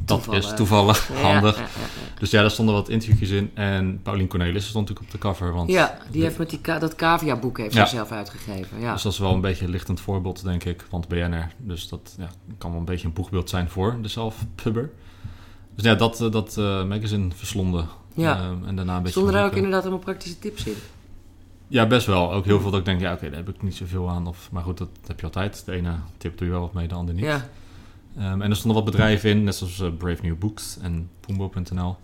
[0.06, 0.52] dat Toevallig.
[0.52, 1.56] is toevallig, Ja, handig.
[1.56, 3.52] Ja, ja, Dus ja, daar stonden wat interviewjes in.
[3.54, 5.54] En Paulien Cornelis stond natuurlijk op de cover.
[5.54, 5.98] Want, ja.
[6.12, 7.86] Die heeft met die dat cavia-boek heeft Ja.
[7.86, 8.80] ze zelf uitgegeven.
[8.80, 8.94] Ja.
[8.94, 10.86] Dus dat is wel een beetje een lichtend voorbeeld, denk ik.
[10.90, 14.90] Want BNR, dus dat ja, kan wel een beetje een boegbeeld zijn voor de zelfpubber.
[15.76, 17.88] Dus ja, dat, eh, dat eh, magazine verslonden.
[18.14, 18.36] Ja.
[18.38, 20.76] Ehm, en daarna een beetje Stonden daar ook inderdaad allemaal praktische tips in?
[21.72, 22.34] Ja, best wel.
[22.34, 24.28] Ook heel veel dat ik denk, ja, oké, daar heb ik niet zoveel aan.
[24.28, 25.66] Of, maar goed, dat heb je altijd.
[25.66, 27.26] De ene tip doe je wel wat mee, de andere niet.
[27.26, 27.50] Ja.
[28.18, 31.98] Ehm, en er stonden wat bedrijven in, net zoals eh, Brave New Books en Pumbo.nl.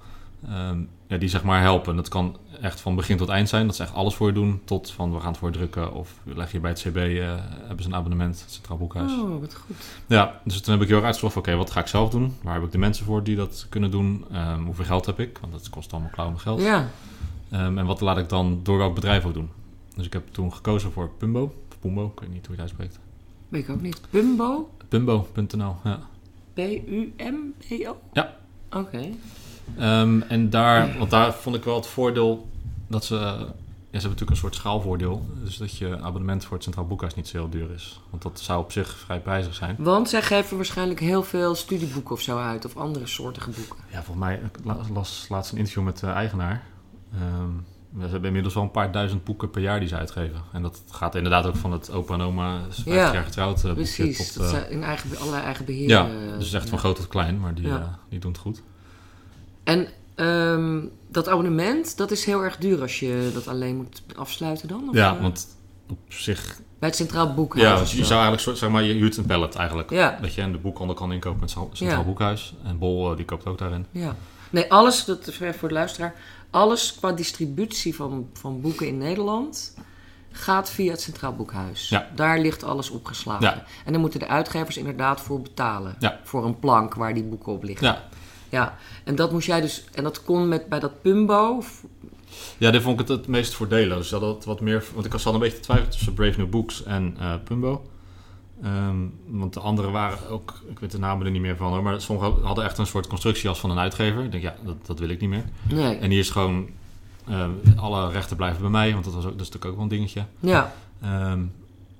[0.47, 1.95] Ehm, ja, die zeg maar helpen.
[1.95, 3.65] Dat kan echt van begin tot eind zijn.
[3.65, 4.61] Dat ze echt alles voor je doen.
[4.65, 5.93] Tot van, we gaan het voor je drukken.
[5.93, 7.35] Of leg je bij het CB, eh,
[7.67, 9.11] hebben ze een abonnement, het Centraal Boekhuis.
[9.11, 9.75] Oh, wat goed.
[10.07, 12.35] Ja, dus toen heb ik heel erg uitgezocht, oké, wat ga ik zelf doen?
[12.41, 14.25] Waar heb ik de mensen voor die dat kunnen doen?
[14.31, 15.37] Ehm, hoeveel geld heb ik?
[15.37, 16.61] Want dat kost allemaal klauwen geld.
[16.61, 16.89] Ja.
[17.49, 19.49] Ehm, en wat laat ik dan door welk bedrijf ook doen?
[19.95, 21.43] Dus ik heb toen gekozen voor Pumbo.
[21.69, 22.99] Of Pumbo, ik weet niet hoe je het uitspreekt.
[23.49, 24.01] Weet ik ook niet.
[24.09, 24.69] Pumbo?
[24.87, 25.99] Pumbo.nl, ja.
[26.53, 27.97] P-U-M-B-O?
[28.13, 28.35] Ja.
[28.71, 29.01] Oké.
[29.77, 32.47] Ehm, en daar, want daar vond ik wel het voordeel
[32.87, 33.15] dat ze...
[33.15, 35.25] Ja, ze hebben natuurlijk een soort schaalvoordeel.
[35.43, 37.99] Dus dat je abonnement voor het Centraal Boekhuis niet zo heel duur is.
[38.09, 39.75] Want dat zou op zich vrij prijzig zijn.
[39.79, 42.65] Want zij geven waarschijnlijk heel veel studieboeken of zo uit.
[42.65, 43.77] Of andere soortige boeken.
[43.91, 46.63] Ja, volgens mij, ik la- las laatst een interview met de eigenaar.
[47.13, 47.51] Ehm,
[48.01, 50.41] ze hebben inmiddels wel een paar duizend boeken per jaar die ze uitgeven.
[50.53, 53.63] En dat gaat inderdaad ook van het opa en oma is 50 Ja, jaar getrouwd
[53.63, 54.17] eh, Precies.
[54.17, 54.33] tot...
[54.37, 55.87] dat eh, zijn in eigen, allerlei eigen beheer.
[55.89, 57.99] ja, eh, dus echt van groot tot klein, maar die, Ja.
[58.09, 58.61] die doen het goed.
[59.63, 64.67] En ehm, dat abonnement, dat is heel erg duur als je dat alleen moet afsluiten
[64.67, 64.89] dan?
[64.89, 65.47] Of, ja, want
[65.89, 66.59] op zich...
[66.79, 67.63] Bij het Centraal Boekhuis.
[67.91, 68.07] Ja, je zo.
[68.07, 69.89] zou eigenlijk, zeg maar, je huurt een pallet eigenlijk.
[69.89, 70.17] Ja.
[70.21, 72.05] Dat je en de boekhandel kan inkopen met het Centraal Ja.
[72.05, 72.53] Boekhuis.
[72.63, 73.85] En Bol, die koopt ook daarin.
[73.91, 74.15] Ja.
[74.49, 76.15] Nee, alles, dat voor de luisteraar.
[76.57, 79.73] Alles qua distributie van, van boeken in Nederland
[80.31, 81.89] gaat via het Centraal Boekhuis.
[81.89, 82.09] Ja.
[82.15, 83.45] Daar ligt alles opgeslagen.
[83.45, 83.63] Ja.
[83.85, 85.95] En dan moeten de uitgevers inderdaad voor betalen.
[85.99, 86.19] Ja.
[86.23, 87.87] Voor een plank waar die boeken op liggen.
[87.87, 88.03] Ja.
[88.49, 89.85] Ja, en dat moest jij dus...
[89.93, 91.63] En dat kon met, bij dat Pumbo.
[92.57, 93.97] Ja, dit vond ik het het meest voordelen.
[93.97, 94.83] Dus dat had wat meer...
[94.93, 97.85] Want ik zat een beetje te twijfelen tussen Brave New Books en eh, Pumbo.
[98.63, 98.95] Ehm,
[99.27, 100.61] want de andere waren ook...
[100.69, 101.83] Ik weet de namen er niet meer van hoor.
[101.83, 104.23] Maar sommige hadden echt een soort constructie als van een uitgever.
[104.23, 105.43] Ik denk, ja, dat, dat wil ik niet meer.
[105.69, 105.97] Nee.
[105.97, 106.67] En hier is gewoon...
[107.27, 108.91] eh, alle rechten blijven bij mij.
[108.93, 110.25] Want dat, was ook, dat is natuurlijk ook wel een dingetje.
[110.39, 110.73] Ja.
[111.01, 111.41] Ehm,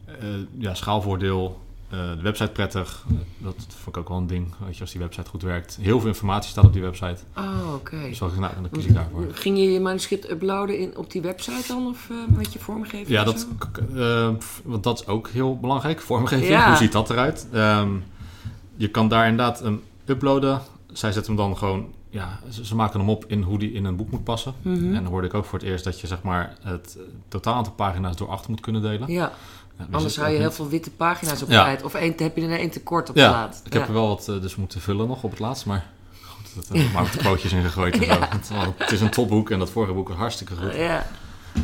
[0.05, 0.15] eh,
[0.57, 1.59] ja, schaalvoordeel.
[1.89, 3.05] Eh, de website prettig.
[3.37, 4.53] Dat vond ik ook wel een ding.
[4.65, 5.77] Weet je, als die website goed werkt.
[5.81, 7.17] Heel veel informatie staat op die website.
[7.37, 8.01] Oh, oké.
[8.01, 9.25] Dus ik, nou, dan kies ik daarvoor.
[9.31, 11.87] Ging je je manuscript uploaden in, op die website dan?
[11.87, 13.07] Of eh, met je vormgeving?
[13.07, 13.47] Ja, dat,
[13.95, 14.29] eh,
[14.63, 16.01] want dat is ook heel belangrijk.
[16.01, 16.67] Vormgeving, Ja.
[16.69, 17.47] hoe ziet dat eruit?
[17.51, 17.89] Ehm,
[18.75, 20.61] je kan daar inderdaad hem uploaden.
[20.93, 21.95] Zij zetten hem dan gewoon...
[22.09, 24.53] Ja, ze, ze maken hem op in hoe die in een boek moet passen.
[24.61, 24.95] Mhm.
[24.95, 27.73] En dan hoorde ik ook voor het eerst dat je zeg maar, het totaal aantal
[27.73, 29.11] pagina's door acht moet kunnen delen.
[29.11, 29.31] Ja,
[29.79, 31.83] Ja, anders hou je heel veel witte pagina's op kwijt.
[31.83, 33.49] Of één, heb je er één tekort op Ja.
[33.63, 35.85] Ik heb er wel wat eh, dus moeten vullen nog op het laatst, maar
[36.21, 37.97] goed, dat heb ik maar wat quotejes in gegooid.
[37.97, 38.05] en
[38.45, 38.53] zo.
[38.53, 38.73] Ja.
[38.77, 40.75] Het, is een topboek en dat vorige boek was hartstikke goed.
[40.75, 41.05] Ja.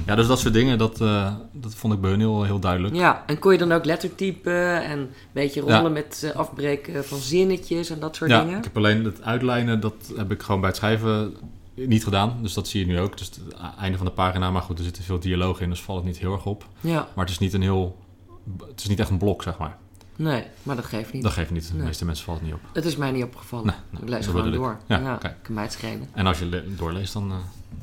[0.05, 2.95] Ja, dus dat soort dingen, dat, eh, dat vond ik bij hun heel, heel duidelijk.
[2.95, 5.89] ja, en kon je dan ook lettertypen en een beetje rollen Ja.
[5.89, 8.57] met eh, afbreken van zinnetjes en dat soort Ja, dingen?
[8.57, 11.35] ik heb alleen het uitlijnen, dat heb ik gewoon bij het schrijven
[11.75, 12.37] niet gedaan.
[12.41, 13.17] Dus dat zie je nu ook.
[13.17, 13.39] Dus het
[13.79, 16.17] einde van de pagina, maar goed, er zitten veel dialoog in, dus valt het niet
[16.17, 16.65] heel erg op.
[16.81, 17.97] Ja, Maar het is niet een heel,
[18.67, 19.77] het is niet echt een blok, zeg maar.
[20.15, 21.23] nee, maar dat geeft niet.
[21.23, 21.67] Dat geeft niet.
[21.67, 21.85] De Nee.
[21.85, 22.61] meeste mensen valt het niet op.
[22.73, 23.65] Het is mij niet opgevallen.
[23.65, 24.53] Nee, nee, ik lees gewoon ik.
[24.53, 24.77] door.
[24.87, 25.35] Ja, Ja, kijk.
[25.41, 26.07] kan mij het schelen.
[26.13, 27.37] En als je le- doorleest, dan eh,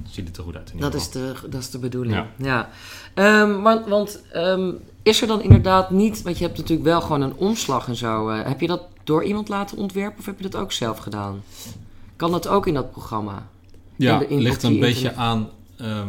[0.09, 0.71] ziet het er goed uit.
[0.75, 2.15] in Dat is, de, dat is de bedoeling.
[2.15, 2.27] Ja.
[2.37, 2.69] Ja.
[3.15, 7.21] Ehm, want want ehm, is er dan inderdaad niet, want je hebt natuurlijk wel gewoon
[7.23, 8.29] een omslag en zo.
[8.29, 11.43] eh, heb je dat door iemand laten ontwerpen of heb je dat ook zelf gedaan?
[12.17, 13.47] Kan dat ook in dat programma?
[13.97, 16.09] Ja, het ligt een beetje aan ehm,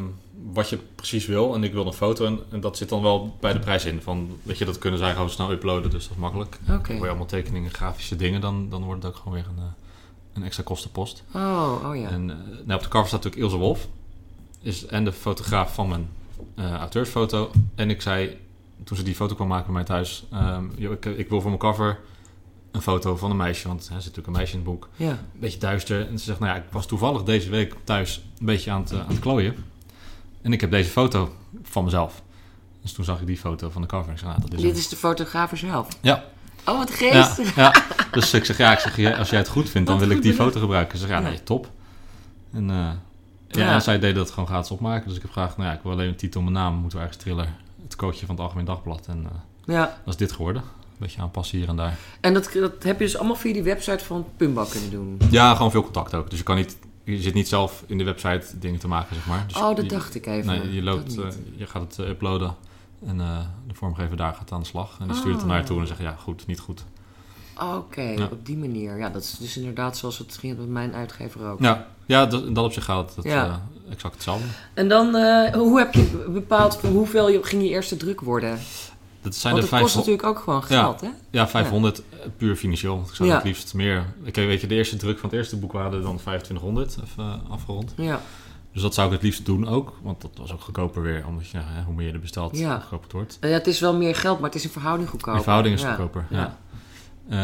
[0.54, 1.56] wat je precies wil.
[1.56, 4.02] En ik wil een foto en, en dat zit dan wel bij de prijs in.
[4.02, 6.60] Van, weet je, dat kunnen zij gewoon snel uploaden, dus dat is makkelijk.
[6.70, 6.94] Oké.
[6.94, 9.72] Voor je allemaal tekeningen, grafische dingen, dan, dan wordt het ook gewoon weer een, eh,
[10.34, 11.24] een extra kostenpost.
[11.34, 12.10] Oh, oh ja.
[12.10, 13.88] En eh, nou, op de cover staat natuurlijk Ilse Wolf.
[14.62, 16.10] Is en de fotograaf van mijn
[16.56, 17.52] eh, auteursfoto.
[17.76, 18.38] En ik zei,
[18.84, 20.26] toen ze die foto kwam maken bij mij thuis...
[20.32, 22.00] ehm, ik, ik wil voor mijn cover
[22.72, 23.68] een foto van een meisje.
[23.68, 24.90] Want hè, er zit natuurlijk een meisje in het boek.
[24.96, 25.10] Ja.
[25.10, 26.08] Een beetje duister.
[26.08, 28.94] En ze zegt, nou ja, ik was toevallig deze week thuis een beetje aan het,
[28.94, 29.56] aan het klooien.
[30.42, 32.22] En ik heb deze foto van mezelf.
[32.82, 34.14] Dus toen zag ik die foto van de cover.
[34.14, 34.80] Ik nou, dat is Dit hem.
[34.80, 35.88] is de fotograaf zelf.
[36.02, 36.24] Ja,
[36.66, 37.56] Oh, wat ja, geestig.
[37.56, 37.74] ja.
[38.12, 40.24] Dus ik zeg, ja, ik zeg, als jij het goed vindt, dan Wat wil ik
[40.24, 40.98] die foto gebruiken.
[40.98, 41.70] Ze zegt, ja, nee, top.
[42.54, 42.76] En, eh,
[43.48, 43.74] ja, Ja.
[43.74, 45.08] en zij deden dat gewoon gratis opmaken.
[45.08, 47.04] Dus ik heb gevraagd, nou ja, ik wil alleen een titel, mijn naam, moeten we
[47.04, 47.56] ergens trillen.
[47.84, 49.08] Het coachje van het Algemeen Dagblad.
[49.08, 49.82] En eh, Ja.
[49.82, 50.62] dat is dit geworden.
[50.62, 51.98] Een beetje aanpassen hier en daar.
[52.22, 55.18] En dat, dat heb je dus allemaal via die website van Pumba kunnen doen.
[55.30, 56.30] Ja, gewoon veel contact ook.
[56.30, 59.26] Dus je kan niet, je zit niet zelf in de website dingen te maken, zeg
[59.28, 59.44] maar.
[59.48, 60.46] Dus oh, dat je- dacht ik even.
[60.60, 62.56] Nee, je, loopt, eh, je gaat het eh, uploaden
[63.06, 64.98] en eh, de vormgever daar gaat aan de slag.
[65.00, 66.60] En die stuurt het er naar je toe en dan zeg je, ja, goed, niet
[66.60, 66.84] goed.
[67.76, 68.28] Oké, Ja.
[68.32, 68.98] op die manier.
[68.98, 71.60] Ja, dat is dus inderdaad zoals het ging met mijn uitgever ook.
[71.60, 73.46] Ja, ja dat, in dat opzicht gaat het Ja.
[73.46, 74.46] eh, exact hetzelfde.
[74.74, 78.60] En dan, eh, hoe heb je bepaald voor hoeveel je, ging je eerste druk worden?
[79.22, 80.84] Dat zijn Want de het kost 500, natuurlijk ook gewoon Ja.
[80.84, 81.08] geld, hè?
[81.30, 83.04] ja, 500 eh, puur financieel.
[83.10, 83.36] Ik zou Ja.
[83.36, 84.06] het liefst meer...
[84.24, 87.52] Ik weet je, de eerste druk van het eerste boek waren dan 2500, even eh,
[87.52, 87.94] afgerond.
[87.98, 88.22] Ja.
[88.74, 91.26] Dus dat zou ik het liefst doen ook, want dat was ook goedkoper weer.
[91.28, 92.66] Omdat je, ja, hè, hoe meer je er bestelt, Ja.
[92.72, 93.38] hoe goedkoper het wordt.
[93.42, 95.36] Nou ja, het is wel meer geld, maar het is in verhouding goedkoper.
[95.38, 95.88] In verhouding is Ja.
[95.88, 96.38] het goedkoper, ja.
[96.40, 96.58] Ja.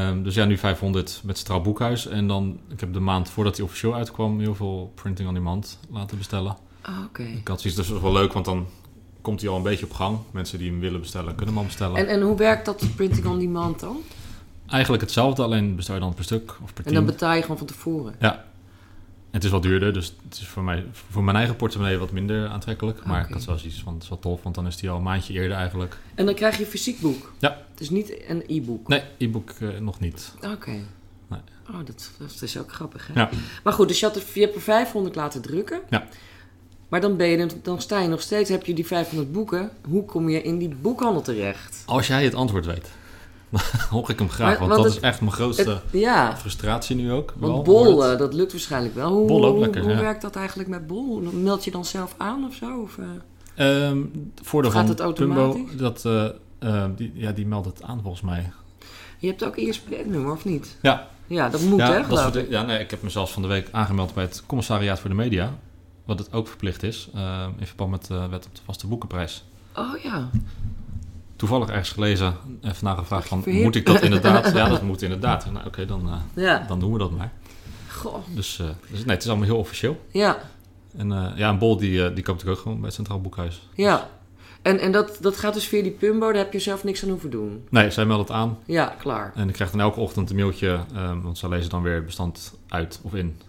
[0.10, 2.08] Ehm, dus ja, nu 500 met Straal Boekhuis.
[2.08, 5.80] En dan, ik heb de maand voordat hij officieel uitkwam, heel veel printing on demand
[5.90, 6.58] laten bestellen.
[6.82, 7.24] Ah, Oké.
[7.24, 8.66] Ik had zoiets, dus dat is wel leuk, want dan
[9.28, 10.18] komt hij al een beetje op gang.
[10.32, 11.98] Mensen die hem willen bestellen, kunnen hem al bestellen.
[11.98, 13.98] En, en hoe werkt dat printing on demand dan?
[14.68, 17.58] Eigenlijk hetzelfde, alleen bestel je dan per stuk of per En dan betaal je gewoon
[17.58, 18.16] van tevoren.
[18.20, 18.46] Ja.
[19.32, 22.48] Het is wel duurder, dus het is voor, mij, voor mijn eigen portemonnee wat minder
[22.48, 23.06] aantrekkelijk.
[23.06, 24.98] Maar ik had wel zoiets van, het is wel tof, want dan is die al
[24.98, 25.98] een maandje eerder eigenlijk.
[26.16, 27.34] En dan krijg je een fysiek boek.
[27.40, 27.62] Ja.
[27.72, 28.88] Het is niet een e-book.
[28.88, 30.34] Nee, e-book eh, nog niet.
[30.54, 30.72] Oké.
[31.28, 31.40] Nee.
[31.70, 33.20] Oh, dat, dat is ook grappig, hè?
[33.20, 33.30] Ja.
[33.64, 35.82] Maar goed, dus je, had er, je hebt er 500 laten drukken.
[35.90, 36.08] Ja.
[36.88, 39.70] Maar dan, ben je, dan sta je nog steeds, heb je die 500 boeken.
[39.90, 41.84] Hoe kom je in die boekhandel terecht?
[41.86, 42.90] Als jij het antwoord weet,
[43.52, 44.48] dan hoor ik hem graag.
[44.50, 47.34] Maar- want, want dat het- is echt mijn grootste Het- ja, frustratie nu ook.
[47.38, 49.12] want wel, bol, het- dat lukt waarschijnlijk wel.
[49.12, 50.00] Hoe, Bol ook hoe, lekker, hoe ja.
[50.00, 51.20] werkt dat eigenlijk met bol?
[51.34, 52.82] Meld je dan zelf aan of zo?
[52.82, 53.06] Of, eh?
[53.88, 54.02] Ehm,
[54.44, 55.62] voordeel Gaat van het automatisch?
[55.66, 56.26] Pumbo, dat, eh,
[56.60, 58.52] eh, die, ja, die meldt het aan volgens mij.
[59.18, 60.78] Je hebt ook een ISBN-nummer, of niet?
[60.82, 62.50] Ja, Ja, dat moet, ja, hè, dat ik.
[62.50, 65.54] ja nee, ik heb mezelf van de week aangemeld bij het commissariaat voor de media.
[66.08, 69.44] Wat het ook verplicht is, eh, in verband met de wet op de vaste boekenprijs.
[69.76, 70.30] Oh ja.
[71.36, 74.52] Toevallig ergens gelezen en vandaag gevraagd van, moet ik dat inderdaad?
[74.56, 75.52] ja, dat moet inderdaad.
[75.52, 76.66] Nou, Oké, dan, eh, Ja.
[76.68, 77.32] dan doen we dat maar.
[77.90, 78.16] Goh.
[78.36, 80.06] Dus, eh, dus nee, het is allemaal heel officieel.
[80.12, 80.38] Ja.
[80.98, 83.22] En eh, ja, een bol die, eh, die koopt ik ook gewoon bij het Centraal
[83.22, 83.68] Boekhuis.
[83.76, 84.10] Ja.
[84.62, 87.10] En, en dat, dat gaat dus via die Pumbo, daar heb je zelf niks aan
[87.10, 87.66] hoeven doen.
[87.70, 88.58] Nee, zij meldt het aan.
[88.66, 89.32] Ja, klaar.
[89.36, 92.06] En ik krijg dan elke ochtend een mailtje, ehm, want zij lezen dan weer het
[92.06, 93.40] bestand uit of in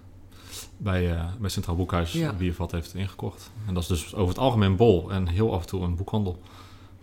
[0.79, 2.35] bij, eh, bij Centraal Boekhuis Ja.
[2.57, 3.51] wat heeft ingekocht.
[3.67, 6.39] En dat is dus over het algemeen bol en heel af en toe een boekhandel.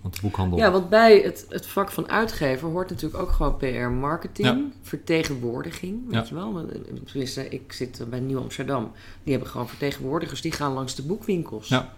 [0.01, 0.57] Want de boekhandel...
[0.59, 4.61] Ja, want bij het, het vak van uitgever hoort natuurlijk ook gewoon PR, marketing, Ja.
[4.81, 6.25] vertegenwoordiging, weet Ja.
[6.29, 6.59] je wel.
[6.69, 8.91] Eh, Tenminste, ik zit bij Nieuw Amsterdam.
[9.23, 11.67] Die hebben gewoon vertegenwoordigers, die gaan langs de boekwinkels.
[11.67, 11.93] Ja.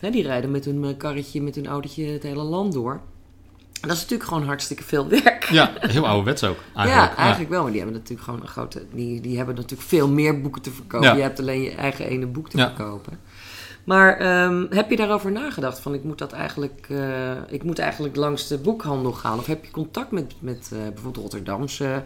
[0.00, 3.00] Die rijden met hun eh, karretje, met hun autootje het hele land door.
[3.86, 5.44] Dat is natuurlijk gewoon hartstikke veel werk.
[5.44, 7.10] Ja, heel ouderwets ook eigenlijk.
[7.12, 7.62] Ja, eigenlijk wel.
[7.62, 8.82] Maar die hebben natuurlijk gewoon een grote.
[8.92, 11.08] Die, die hebben natuurlijk veel meer boeken te verkopen.
[11.08, 11.14] Ja.
[11.14, 12.72] Je hebt alleen je eigen ene boek te Ja.
[12.74, 13.18] verkopen.
[13.84, 15.78] Maar ehm, heb je daarover nagedacht?
[15.80, 16.86] Van ik moet dat eigenlijk.
[16.90, 19.38] eh, ik moet eigenlijk langs de boekhandel gaan.
[19.38, 22.02] Of heb je contact met, met eh, bijvoorbeeld Rotterdamse.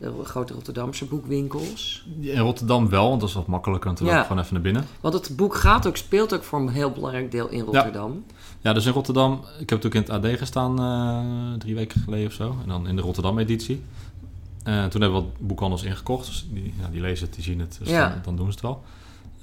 [0.00, 2.04] De grote Rotterdamse boekwinkels.
[2.20, 3.86] In Rotterdam wel, want dat is wat makkelijker.
[3.86, 4.22] Want dan Ja.
[4.22, 4.86] gewoon even naar binnen.
[5.00, 8.24] Want het boek gaat ook, speelt ook voor een heel belangrijk deel in Rotterdam.
[8.60, 12.26] Ja, dus in Rotterdam, ik heb natuurlijk in het AD gestaan eh, drie weken geleden
[12.26, 12.56] of zo.
[12.62, 13.82] En dan in de Rotterdam-editie.
[14.62, 16.26] Eh, toen hebben we wat boekhandels ingekocht.
[16.26, 18.08] Dus die, ja, die lezen het, die zien het, dus Ja.
[18.08, 18.82] dan, dan doen ze het wel.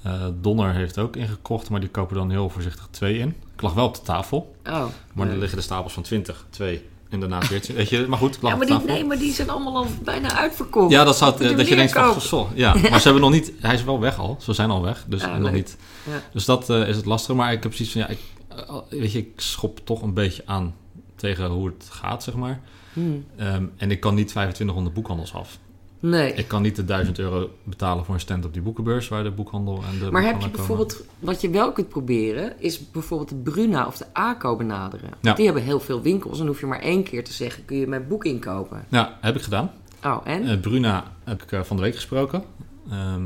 [0.02, 3.28] Eh, Donner heeft ook ingekocht, maar die kopen dan heel voorzichtig twee in.
[3.54, 4.84] Ik lag wel op de tafel, Oh.
[5.12, 5.32] maar ja.
[5.32, 7.74] er liggen de stapels van 20, twee en daarna 14.
[7.74, 9.86] Weet je, maar goed, ik lag Ja, maar die, nee, maar die zijn allemaal al
[10.02, 10.90] bijna uitverkocht.
[10.92, 12.74] Ja, dat, zou, je dat je denkt van, goh, ja.
[12.90, 14.36] Maar ze hebben nog niet, hij is wel weg al.
[14.40, 15.52] Ze zijn al weg, dus Ah, nog leuk.
[15.52, 15.76] niet.
[16.10, 16.22] Ja.
[16.32, 17.34] Dus dat eh, is het lastige.
[17.34, 18.18] Maar ik heb precies van, ja, ik,
[18.48, 20.74] eh, weet je, ik schop toch een beetje aan
[21.16, 22.60] tegen hoe het gaat, zeg maar.
[22.92, 23.24] Hmm.
[23.36, 25.58] Ehm, en ik kan niet 2500 boekhandels af.
[26.00, 26.32] Nee.
[26.32, 29.30] Ik kan niet de 1000 euro betalen voor een stand op die boekenbeurs, waar de
[29.30, 30.56] boekhandel en de Maar heb je komen.
[30.56, 35.10] bijvoorbeeld, wat je wel kunt proberen, is bijvoorbeeld de Bruna of de ACO benaderen.
[35.20, 35.34] Ja.
[35.34, 37.86] Die hebben heel veel winkels en hoef je maar één keer te zeggen, kun je
[37.86, 38.84] mijn boek inkopen?
[38.88, 39.70] Ja, heb ik gedaan.
[40.04, 40.48] Oh, en?
[40.48, 42.42] Eh, Bruna heb ik eh, van de week gesproken.
[42.90, 43.22] Ehm,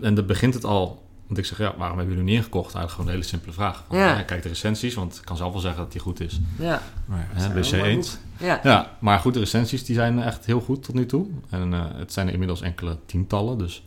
[0.00, 1.02] en dan begint het al.
[1.32, 2.74] Want ik zeg, ja, waarom hebben jullie niet ingekocht?
[2.74, 3.84] Eigenlijk gewoon een hele simpele vraag.
[3.88, 4.06] Van, Ja.
[4.16, 6.40] ja, kijk de recensies, want ik kan zelf wel zeggen dat die goed is.
[6.58, 6.82] ja.
[7.04, 8.18] Maar is hè, een WC heel mooi eens.
[8.36, 8.60] Ja.
[8.62, 11.26] Ja, maar goed, de recensies die zijn echt heel goed tot nu toe.
[11.50, 13.58] En eh, het zijn er inmiddels enkele tientallen.
[13.58, 13.84] Dus.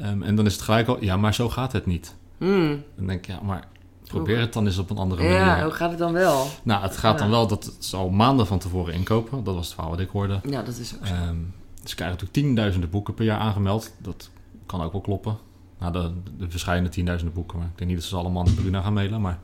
[0.00, 2.14] Ehm, en dan is het gelijk al, ja, maar zo gaat het niet.
[2.38, 2.82] Hmm.
[2.96, 3.64] Dan denk ik, ja, maar
[4.04, 5.62] probeer het dan eens op een andere Ja, manier.
[5.64, 6.46] hoe gaat het dan wel?
[6.62, 7.32] Nou, het gaat dan Ja.
[7.32, 9.44] wel dat het zal maanden van tevoren inkopen.
[9.44, 10.40] Dat was het verhaal wat ik hoorde.
[10.48, 11.14] Ja, dat is ook zo.
[11.14, 11.36] Ehm
[11.82, 13.92] dus ik krijg natuurlijk tienduizenden boeken per jaar aangemeld.
[13.98, 14.30] Dat
[14.66, 15.36] kan ook wel kloppen.
[15.78, 17.58] Nou, de, de verschijnen tienduizenden boeken.
[17.58, 19.20] Maar ik denk niet dat ze allemaal naar Bruna gaan mailen.
[19.20, 19.38] Maar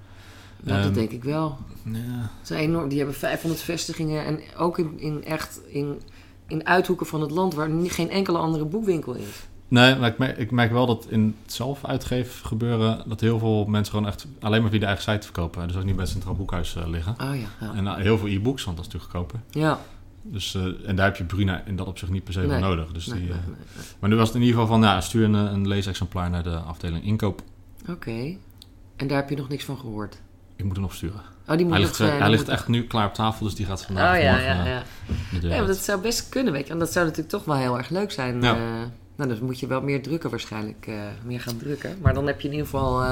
[0.64, 1.59] Ja, dat ehm, denk ik wel.
[1.85, 6.01] ja, Ze zijn enorm, die hebben 500 vestigingen en ook in, in echt in,
[6.47, 9.47] in uithoeken van het land waar geen enkele andere boekwinkel is.
[9.68, 13.03] Nee, maar ik merk, ik merk wel dat in het zelf uitgeef gebeuren...
[13.07, 15.66] dat heel veel mensen gewoon echt alleen maar via de eigen site verkopen.
[15.66, 17.12] Dus ook niet bij het Centraal Boekhuis eh, liggen.
[17.12, 17.75] Oh ja, ja.
[17.75, 19.61] En eh, heel veel e-books, want dat is natuurlijk goedkoper.
[19.61, 19.79] Ja,
[20.23, 22.61] Dus, eh, en daar heb je Bruna in dat opzicht niet per se voor Nee.
[22.61, 22.93] nodig.
[22.93, 23.55] Dus nee, die, eh, nee.
[23.99, 24.83] Maar nu was het in ieder geval van...
[24.89, 27.43] Ja, stuur een, een leesexemplaar naar de afdeling inkoop.
[27.89, 28.37] Oké.
[28.97, 30.21] En daar heb je nog niks van gehoord?
[30.57, 31.21] Ik moet hem nog sturen.
[31.49, 33.55] Oh, die moet Hij ligt, eh, hij ligt moet- echt nu klaar op tafel, dus
[33.55, 34.65] die gaat Oh vandaag ja, morgen, ja, ja.
[34.65, 34.83] Ja,
[35.43, 35.67] maar uit.
[35.67, 36.73] dat zou best kunnen, weet je.
[36.73, 38.43] En dat zou natuurlijk toch wel heel erg leuk zijn.
[38.43, 38.57] Ja.
[39.17, 40.91] nou, dus moet je wel meer drukken waarschijnlijk.
[41.25, 41.97] meer gaan drukken.
[42.03, 43.03] Maar dan heb je in ieder geval...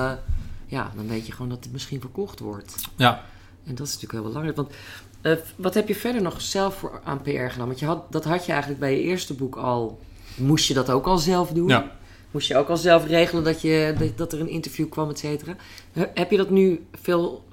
[0.66, 2.75] ja, dan weet je gewoon dat het misschien verkocht wordt.
[2.96, 3.23] Ja,
[3.64, 4.57] En dat is natuurlijk heel belangrijk.
[4.57, 4.73] Want
[5.20, 7.66] eh, wat heb je verder nog zelf voor, aan PR gedaan?
[7.66, 10.00] Want je had, dat had je eigenlijk bij je eerste boek al...
[10.37, 11.68] Moest je dat ook al zelf doen?
[11.68, 11.90] Ja.
[12.30, 15.18] Moest je ook al zelf regelen dat, je, dat, dat er een interview kwam, et
[15.18, 15.56] cetera?
[15.92, 17.44] He- Heb je dat nu veel,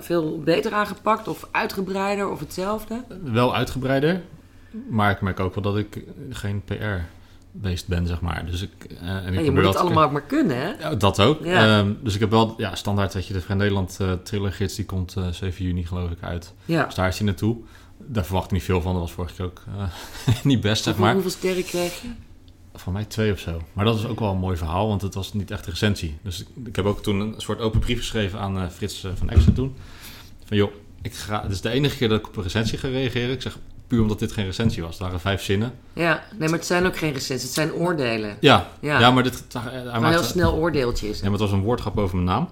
[0.00, 1.28] veel beter aangepakt?
[1.28, 2.30] Of uitgebreider?
[2.30, 3.04] Of hetzelfde?
[3.22, 4.22] wel uitgebreider.
[4.88, 6.62] Maar ik merk ook wel dat ik geen
[7.52, 8.46] PR-beest ben, zeg maar.
[8.46, 10.68] Dus ik, eh, en ik Ja, je moet het allemaal ook maar kunnen, hè?
[10.68, 11.44] Ja, dat ook.
[11.44, 11.78] Ja.
[11.78, 14.84] Ehm, dus ik heb wel ja, standaard, weet je, de Vrij Nederland eh thrillergids, die
[14.84, 16.54] komt eh 7 juni geloof ik uit.
[16.64, 16.84] Ja.
[16.84, 17.56] Dus daar is hij naartoe.
[17.98, 18.92] Daar verwacht ik niet veel van.
[18.92, 19.62] Dat was vorige keer ook
[20.42, 21.12] niet best, zeg maar.
[21.12, 22.08] hoeveel sterren kreeg je?
[22.74, 23.62] Van mij twee of zo.
[23.72, 26.18] Maar dat is ook wel een mooi verhaal, want het was niet echt een recensie.
[26.22, 29.52] Dus ik, ik heb ook toen een soort open brief geschreven aan Frits van Exen
[29.54, 29.74] toen.
[30.44, 32.88] Van joh, ik ga, dit is de enige keer dat ik op een recensie ga
[32.88, 33.30] reageren.
[33.30, 33.58] Ik zeg
[33.92, 34.90] puur omdat dit geen recensie was.
[34.90, 35.72] Het waren vijf zinnen.
[35.92, 37.42] Ja, nee, maar het zijn ook geen recensies.
[37.42, 38.36] Het zijn oordelen.
[38.40, 38.98] Ja, Ja.
[39.00, 39.10] ja.
[39.10, 42.14] maar dit, hij Een heel snel oordeeltje is ja, maar het was een woordgrap over
[42.16, 42.48] mijn naam.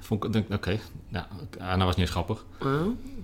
[0.00, 1.26] Vond ik, denk, oké, ja,
[1.58, 2.44] en dat was niet eens grappig.
[2.62, 2.70] Huh?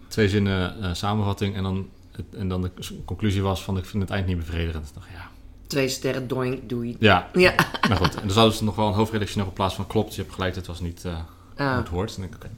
[0.08, 2.70] Twee zinnen eh, samenvatting en dan, het- en dan de
[3.04, 4.88] conclusie was van ik vind het eind niet bevredigend.
[4.88, 5.28] Ik dacht, ja,
[5.66, 6.96] Twee sterren, doink, doei.
[6.98, 7.54] ja, Ja.
[7.88, 8.14] maar goed.
[8.14, 10.54] En dan zouden ze nog wel een hoofdredactioneel op plaats van klopt, je hebt gelijk,
[10.54, 11.04] het was niet...
[11.04, 11.12] eh,
[11.56, 12.16] hoe Ah, het hoort.
[12.16, 12.50] Denk ik, oké.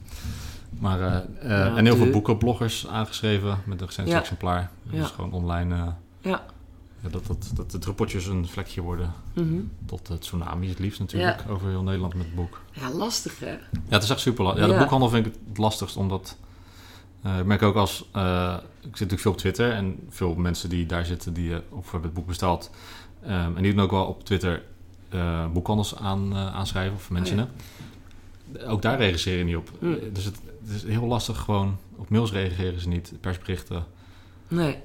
[0.79, 4.71] Maar, eh, eh, Ja, en heel veel boekenbloggers aangeschreven met een recensie-exemplaar.
[4.89, 4.99] Ja.
[5.01, 5.87] Dus gewoon online, eh,
[6.21, 6.45] ja.
[7.01, 9.59] ja, dat, dat, dat de druppeltjes een vlekje worden Mhm.
[9.85, 12.61] tot het tsunami het liefst natuurlijk, over heel Nederland met het boek.
[12.71, 13.51] Ja, lastig hè?
[13.51, 13.59] Ja,
[13.89, 14.61] het is echt super lastig.
[14.61, 14.79] Ja, de Ja.
[14.79, 16.37] boekhandel vind ik het lastigst, omdat...
[17.39, 17.99] ik merk ook als...
[18.01, 18.07] ik
[18.81, 22.13] zit natuurlijk veel op Twitter en veel mensen die daar zitten, die of hebben het
[22.13, 22.69] boek besteld.
[23.23, 24.61] ehm, en die doen ook wel op Twitter
[25.53, 27.49] boekhandels aan, aanschrijven of mentionen.
[28.67, 29.71] ook daar reageren je niet op.
[29.79, 29.93] Hm.
[30.13, 31.77] Dus het, het is heel lastig gewoon.
[31.95, 33.85] Op mails reageren ze niet, persberichten.
[34.47, 34.77] Nee.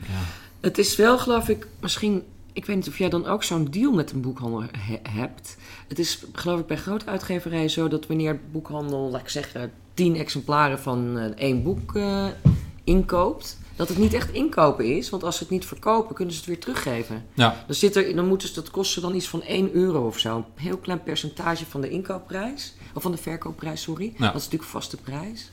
[0.00, 0.20] Ja.
[0.60, 2.22] Het is wel, geloof ik, misschien...
[2.52, 5.56] Ik weet niet of jij dan ook zo'n deal met een boekhandel he- hebt.
[5.88, 9.72] Het is, geloof ik, bij grote uitgeverijen zo dat wanneer de boekhandel, laat ik zeggen,
[9.94, 12.26] tien exemplaren van eh, één boek eh,
[12.84, 15.10] inkoopt, dat het niet echt inkopen is.
[15.10, 17.24] Want als ze het niet verkopen, kunnen ze het weer teruggeven.
[17.34, 20.06] Ja, Dan, zit er, dan moeten ze, dat kost ze dan iets van 1 euro
[20.06, 20.36] of zo.
[20.36, 22.74] Een heel klein percentage van de inkoopprijs.
[22.94, 24.12] Of van de verkoopprijs, sorry.
[24.18, 25.52] Dat is natuurlijk vaste prijs.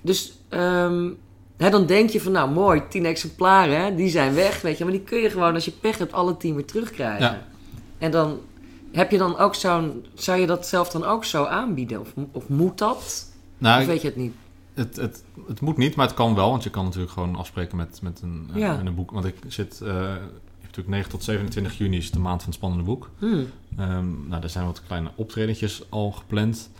[0.00, 1.10] Dus ehm,
[1.56, 4.84] hè, dan denk je van, nou mooi, 10 exemplaren, hè, die zijn weg, weet je.
[4.84, 7.20] Maar die kun je gewoon, als je pech hebt, alle 10 weer terugkrijgen.
[7.26, 7.46] Ja.
[7.98, 8.38] En dan
[8.92, 10.04] heb je dan ook zo'n...
[10.14, 12.00] Zou je dat zelf dan ook zo aanbieden?
[12.00, 13.26] Of, of moet dat?
[13.58, 14.34] nou, of weet je het niet?
[14.74, 16.50] Het, het, het moet niet, maar het kan wel.
[16.50, 18.76] Want je kan natuurlijk gewoon afspreken met, met, een, eh, Ja.
[18.76, 19.10] met een boek.
[19.10, 19.80] Want ik zit...
[19.80, 20.12] eh,
[20.76, 23.10] natuurlijk 9 tot 27 juni is de maand van het spannende boek.
[23.18, 23.46] Hmm.
[23.76, 26.70] Ehm, nou, daar zijn wat kleine optredentjes al gepland.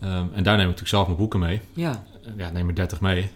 [0.00, 1.60] Ehm, en daar neem ik natuurlijk zelf mijn boeken mee.
[1.72, 3.30] Ja, Eh, Ja, neem er 30 mee.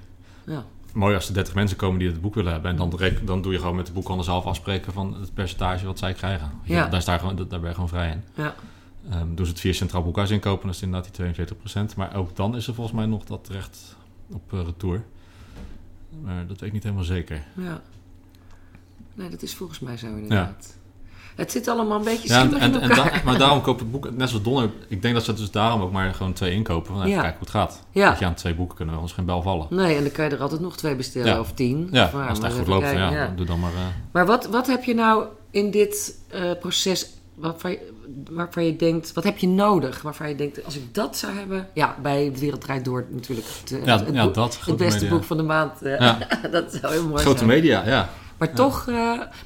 [0.47, 0.65] ja.
[0.93, 2.71] Mooi als er 30 mensen komen die het boek willen hebben.
[2.71, 2.93] En dan,
[3.25, 6.51] dan doe je gewoon met de boekhandel zelf afspreken van het percentage wat zij krijgen.
[6.65, 6.87] Ja.
[6.87, 8.23] Daar, sta je gewoon, daar ben je gewoon vrij in.
[8.35, 8.55] ja.
[9.11, 11.27] Ehm doen ze het via Centraal Boekhuis inkopen, is inderdaad die
[11.93, 11.97] 42%.
[11.97, 13.97] Maar ook dan is er volgens mij nog dat recht
[14.33, 15.05] op eh, retour.
[16.23, 17.43] Maar dat weet ik niet helemaal zeker.
[17.57, 17.81] Ja.
[19.19, 20.77] Nee, dat is volgens mij zo inderdaad.
[21.37, 24.11] Het zit allemaal een beetje Ja, en, en, da- maar daarom koop ik het boek,
[24.17, 24.71] net zoals Donner.
[24.89, 26.87] Ik denk dat ze dus daarom ook maar gewoon twee inkopen.
[26.93, 27.21] Van even Ja.
[27.21, 27.83] kijken hoe het gaat.
[27.91, 28.11] Ja.
[28.11, 29.67] Dat je aan twee boeken kunnen we ons geen bel vallen.
[29.71, 31.41] Nee, en dan kan je er altijd nog twee bestellen Ja.
[31.41, 31.89] of tien.
[31.93, 33.73] Ja, Of waar, als het maar echt goed loopt, kijken, ja, doe dan maar...
[33.73, 33.79] eh,
[34.13, 37.93] Maar wat, wat heb je nou in dit eh, proces, waarvan je,
[38.31, 40.03] waarvan je denkt, wat heb je nodig?
[40.03, 41.69] Waarvan je denkt, als ik dat zou hebben...
[41.75, 44.53] Ja, bij De Wereld Draait Door natuurlijk het, eh, ja, het, ja, boek- dat.
[44.53, 45.15] het grote beste media.
[45.17, 45.73] boek van de maand.
[45.83, 46.19] Ja.
[46.51, 47.51] dat zou heel mooi Grote zijn.
[47.51, 48.09] media, ja.
[48.39, 48.95] Maar toch, eh,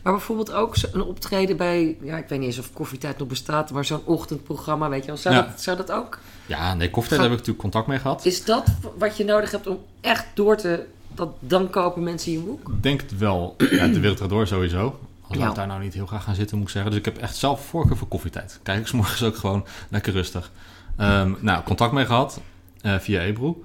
[0.03, 3.71] maar bijvoorbeeld ook een optreden bij, ja, ik weet niet eens of Koffietijd nog bestaat,
[3.71, 5.17] maar zo'n ochtendprogramma, weet je wel.
[5.17, 6.19] Zou, dat, zou dat ook?
[6.47, 8.25] Ja, nee, koffietijd Ga- heb ik natuurlijk contact mee gehad.
[8.25, 8.65] Is dat
[8.99, 12.69] wat je nodig hebt om echt door te, dat dan kopen mensen je boek?
[12.69, 13.55] Ik denk het wel.
[13.71, 14.85] Ja, de wereld gaat door sowieso.
[15.23, 15.49] Al zou Ja.
[15.49, 16.91] ik daar nou niet heel graag gaan zitten, moet ik zeggen.
[16.91, 18.59] Dus ik heb echt zelf voorkeur voor koffietijd.
[18.63, 20.51] Kijk ik 's morgens ook gewoon lekker rustig.
[20.97, 22.41] Ehm, nou, contact mee gehad
[22.81, 23.63] eh, via Ebro.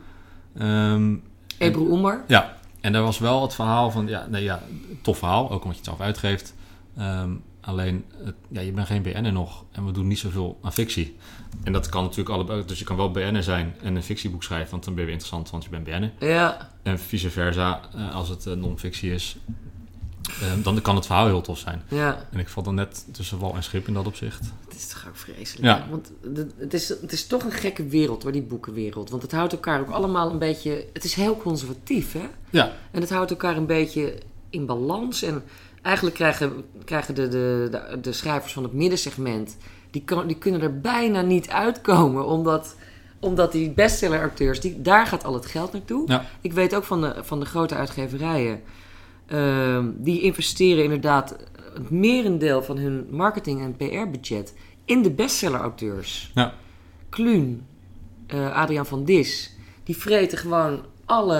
[0.58, 1.16] Ehm,
[1.58, 2.24] Ebru Oemar?
[2.28, 4.08] ja, en daar was wel het verhaal van...
[4.08, 4.62] Ja, nee, ja,
[5.02, 6.56] tof verhaal, ook omdat je het zelf uitgeeft.
[6.98, 10.74] Ehm, alleen, het- ja, je bent geen BN'er nog en we doen niet zoveel aan
[10.74, 11.16] fictie.
[11.64, 12.66] En dat kan natuurlijk allebei.
[12.66, 15.20] Dus je kan wel BN'er zijn en een fictieboek schrijven, want dan ben je weer
[15.20, 16.12] interessant, want je bent BN'er.
[16.20, 19.38] Ja, En vice versa, eh, als het eh, non-fictie is,
[20.42, 21.82] eh, dan kan het verhaal heel tof zijn.
[21.88, 22.26] ja.
[22.32, 24.40] En ik val dan net tussen wal en schip in dat opzicht.
[24.68, 25.66] Het is toch ook vreselijk.
[25.66, 25.82] Ja.
[25.82, 25.90] hè?
[25.90, 26.12] Want
[26.58, 29.10] het is, het is toch een gekke wereld hoor, die boekenwereld.
[29.10, 30.86] Want het houdt elkaar ook allemaal een beetje...
[30.94, 32.28] Het is heel conservatief, hè?
[32.50, 34.14] Ja, En het houdt elkaar een beetje
[34.50, 35.22] in balans.
[35.22, 35.44] En
[35.82, 39.58] eigenlijk krijgen, krijgen de, de, de, de schrijvers van het middensegment...
[39.92, 42.26] Die, kan, die kunnen er bijna niet uitkomen.
[42.26, 42.76] Omdat,
[43.20, 44.60] omdat die bestseller-auteurs...
[44.60, 46.04] Die, daar gaat al het geld naartoe.
[46.08, 46.26] Ja.
[46.42, 48.62] Ik weet ook van de, van de grote uitgeverijen...
[49.28, 51.36] ehm, die investeren inderdaad
[51.74, 54.54] het merendeel van hun marketing- en PR-budget...
[54.86, 56.32] in de bestseller-auteurs.
[56.34, 56.54] ja,
[57.10, 57.66] Kluun,
[58.28, 61.38] eh, Adriaan van Dis, die vreten gewoon alle,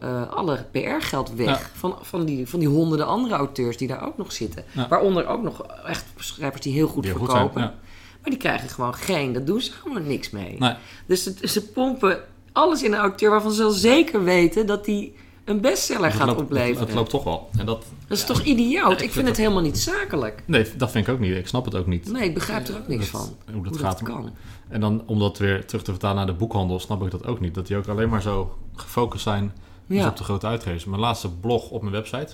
[0.00, 1.70] eh, alle PR-geld weg Ja.
[1.74, 4.64] van, van, die, van die honderden andere auteurs die daar ook nog zitten.
[4.72, 4.88] Ja.
[4.88, 7.60] Waaronder ook nog echt schrijvers die heel goed die heel goed verkopen.
[7.60, 7.72] zijn.
[7.72, 7.78] Ja.
[8.22, 10.56] Maar die krijgen gewoon geen, daar doen ze gewoon niks mee.
[10.58, 10.74] Nee,
[11.06, 12.20] Dus het- ze pompen
[12.52, 15.14] alles in een auteur waarvan ze al zeker weten dat die
[15.48, 16.86] een bestseller gaat loopt, opleveren.
[16.86, 17.48] Het, loopt toch wel.
[17.58, 18.92] En dat, dat is ja, toch idioot?
[18.92, 20.42] ik ik vind het helemaal niet zakelijk.
[20.46, 21.36] Nee, dat vind ik ook niet.
[21.36, 22.12] Ik snap het ook niet.
[22.12, 23.54] Nee, ik begrijp er ook niks Dat- van.
[23.54, 23.98] Hoe dat Hoe gaat.
[23.98, 24.30] dat kan.
[24.68, 27.40] En dan om dat weer terug te vertalen naar de boekhandel, snap ik dat ook
[27.40, 27.54] niet.
[27.54, 29.52] Dat die ook alleen maar zo gefocust zijn
[29.86, 30.08] dus Ja.
[30.08, 30.84] op de grote uitgevers.
[30.84, 32.28] Mijn laatste blog op mijn website,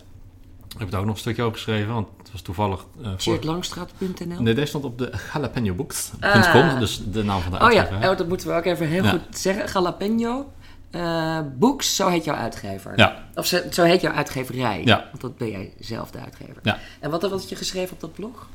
[0.72, 2.84] heb ik daar ook nog een stukje over geschreven, want het was toevallig...
[3.02, 3.18] eh voor...
[3.18, 6.78] Cheertlangstraat.nl Nee, deze stond op de jalapenobooks.com, Ah.
[6.78, 8.10] dus de naam van de Oh ja, uitgever.
[8.10, 9.10] oh, dat moeten we ook even heel Ja.
[9.10, 9.68] goed zeggen.
[9.72, 10.46] Jalapeno
[10.94, 12.92] eh, Books, zo heet jouw uitgever.
[12.96, 14.82] Ja, Of zo, zo heet jouw uitgeverij.
[14.84, 15.04] Ja.
[15.10, 16.56] Want dat ben jij zelf de uitgever.
[16.62, 16.78] Ja.
[17.00, 18.48] En wat had je geschreven op dat blog?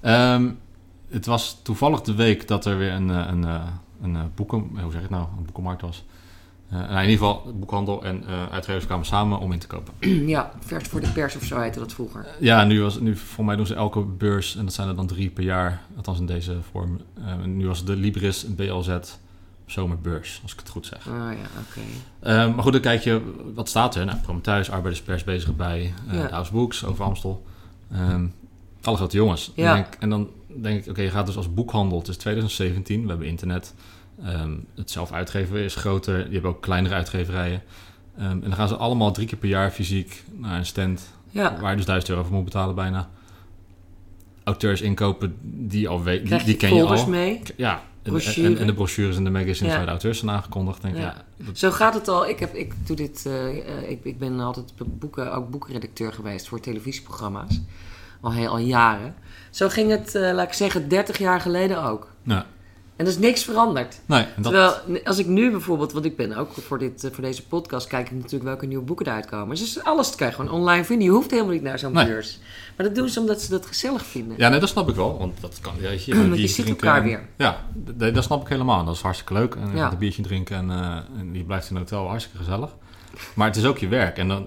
[0.00, 0.50] Ehm,
[1.08, 3.66] het was toevallig de week dat er weer een, eh, een, eh,
[4.02, 4.58] een, boeken...
[4.58, 5.26] Hoe zeg ik het nou?
[5.36, 6.04] Een boekenmarkt was.
[6.70, 9.94] Nou, in ieder geval, boekhandel en eh, uitgevers kwamen samen om in te kopen.
[10.26, 12.26] ja, vers voor de pers of zo heette dat vroeger.
[12.40, 15.06] Ja, nu, was, nu voor mij doen ze elke beurs, en dat zijn er dan
[15.06, 17.00] drie per jaar, althans in deze vorm.
[17.44, 18.98] Nu was het de Libris, BLZ,
[19.70, 21.06] zomerbeurs, als ik het goed zeg.
[21.06, 21.30] Oh ja,
[21.68, 21.80] oké.
[22.20, 24.04] Eh, maar goed, dan kijk je, wat staat er?
[24.04, 26.42] Nou, Prometheus, Arbeiderspers bezig bij, eh Ja.
[26.42, 27.46] de Books, over Amstel.
[27.92, 28.26] Ehm,
[28.82, 29.52] alle grote jongens.
[29.54, 29.68] Ja.
[29.70, 33.02] En, denk, en dan denk ik, oké, je gaat dus als boekhandel, het is 2017,
[33.02, 33.74] we hebben internet.
[34.24, 37.62] Ehm, het zelf uitgeven is groter, je hebt ook kleinere uitgeverijen.
[38.16, 41.60] Ehm, en dan gaan ze allemaal drie keer per jaar fysiek naar een stand Ja,
[41.60, 43.08] Waar je dus 1000 euro voor moet betalen bijna.
[44.48, 47.06] Auteurs inkopen die al weet, die, die ken je al.
[47.08, 47.42] mee?
[47.56, 48.46] Ja, en, Brochure.
[48.48, 49.76] en, en de brochures en de magazines Ja.
[49.76, 50.82] waar de auteurs zijn aangekondigd.
[50.82, 51.00] Denk Ja.
[51.00, 51.14] ja.
[51.36, 52.28] dat- Zo gaat het al.
[52.28, 53.24] Ik, heb, ik doe dit.
[53.26, 57.60] eh, eh, ik, ik ben altijd boeken, ook boekredacteur geweest voor televisieprogramma's.
[58.20, 59.14] Al heel al jaren.
[59.50, 62.08] Zo ging het, eh, laat ik zeggen, 30 jaar geleden ook.
[62.22, 62.46] ja.
[62.98, 64.00] En er is niks veranderd.
[64.06, 64.72] Nee, dat, Terwijl,
[65.04, 68.06] als ik nu bijvoorbeeld, want ik ben ook voor, dit, eh, voor deze podcast, kijk
[68.10, 69.56] ik natuurlijk welke nieuwe boeken eruit komen.
[69.56, 71.06] Dus alles kan je gewoon online vinden.
[71.06, 72.06] Je hoeft helemaal niet naar zo'n Nee.
[72.06, 72.38] beurs.
[72.76, 74.36] Maar dat doen ze omdat ze dat gezellig vinden.
[74.38, 75.18] ja, nee, dat snap ik wel.
[75.18, 75.72] Want dat kan.
[75.80, 77.28] Ja, je, Want je die ziet drinken- elkaar weer.
[77.36, 78.84] Ja, d- d- dat snap ik helemaal.
[78.84, 79.54] Dat is hartstikke leuk.
[79.54, 79.82] En je Ja.
[79.82, 82.70] gaat een biertje drinken en, eh, en je blijft in een hotel hartstikke gezellig.
[83.34, 84.16] Maar het is ook je werk.
[84.18, 84.46] En dan,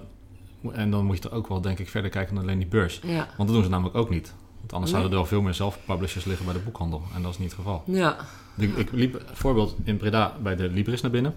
[0.72, 3.00] en dan moet je er ook wel, denk ik, verder kijken dan alleen die beurs.
[3.02, 3.16] Ja.
[3.16, 4.32] Want dat doen ze namelijk ook niet.
[4.60, 5.00] Want anders Nee.
[5.00, 7.02] zouden er wel veel meer zelfpublishers liggen bij de boekhandel.
[7.14, 7.82] En dat is niet het geval.
[7.86, 8.16] Ja.
[8.56, 11.34] Ik, ik liep bijvoorbeeld in Breda bij de Libris naar binnen.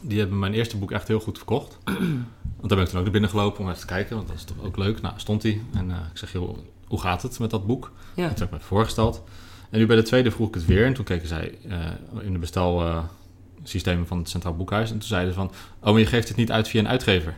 [0.00, 1.78] Die hebben mijn eerste boek echt heel goed verkocht.
[2.56, 4.16] Want daar ben ik toen ook naar binnen gelopen om even te kijken.
[4.16, 5.00] Want dat is toch ook leuk.
[5.00, 5.60] Nou, stond hij.
[5.74, 7.92] En eh, ik zeg, joh, hoe gaat het met dat boek?
[8.14, 8.28] Ja.
[8.28, 9.22] Dat heb ik me voorgesteld.
[9.70, 10.86] En nu bij de tweede vroeg ik het weer.
[10.86, 11.78] En toen keken zij eh,
[12.20, 14.90] in de bestelsystemen van het Centraal Boekhuis.
[14.90, 17.36] En toen zeiden ze van, oh, maar je geeft het niet uit via een uitgever.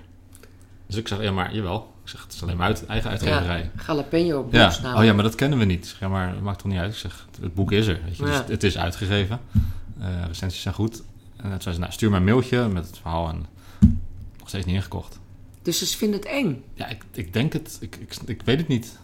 [0.86, 1.94] Dus ik zeg, ja, maar jawel.
[2.08, 3.70] Ik zeg, het is alleen maar uit, eigen uitgeverij.
[3.86, 4.72] Jalapeno op Ja.
[4.96, 5.96] Oh ja, maar dat kennen we niet.
[6.00, 6.92] Ja, maar dat maakt toch niet uit?
[6.92, 8.00] Ik zeg, het boek is er.
[8.04, 8.24] Weet je?
[8.24, 8.40] Ja.
[8.40, 9.40] Dus het is uitgegeven.
[10.00, 11.02] Eh recensies zijn goed.
[11.36, 13.28] En toen zei ze, nou, stuur maar een mailtje met het verhaal.
[13.28, 13.46] En
[14.38, 15.18] nog steeds niet ingekocht.
[15.62, 16.62] Dus ze vinden het eng.
[16.74, 17.76] Ja, ik, ik denk het.
[17.80, 18.98] Ik, ik, ik weet het niet.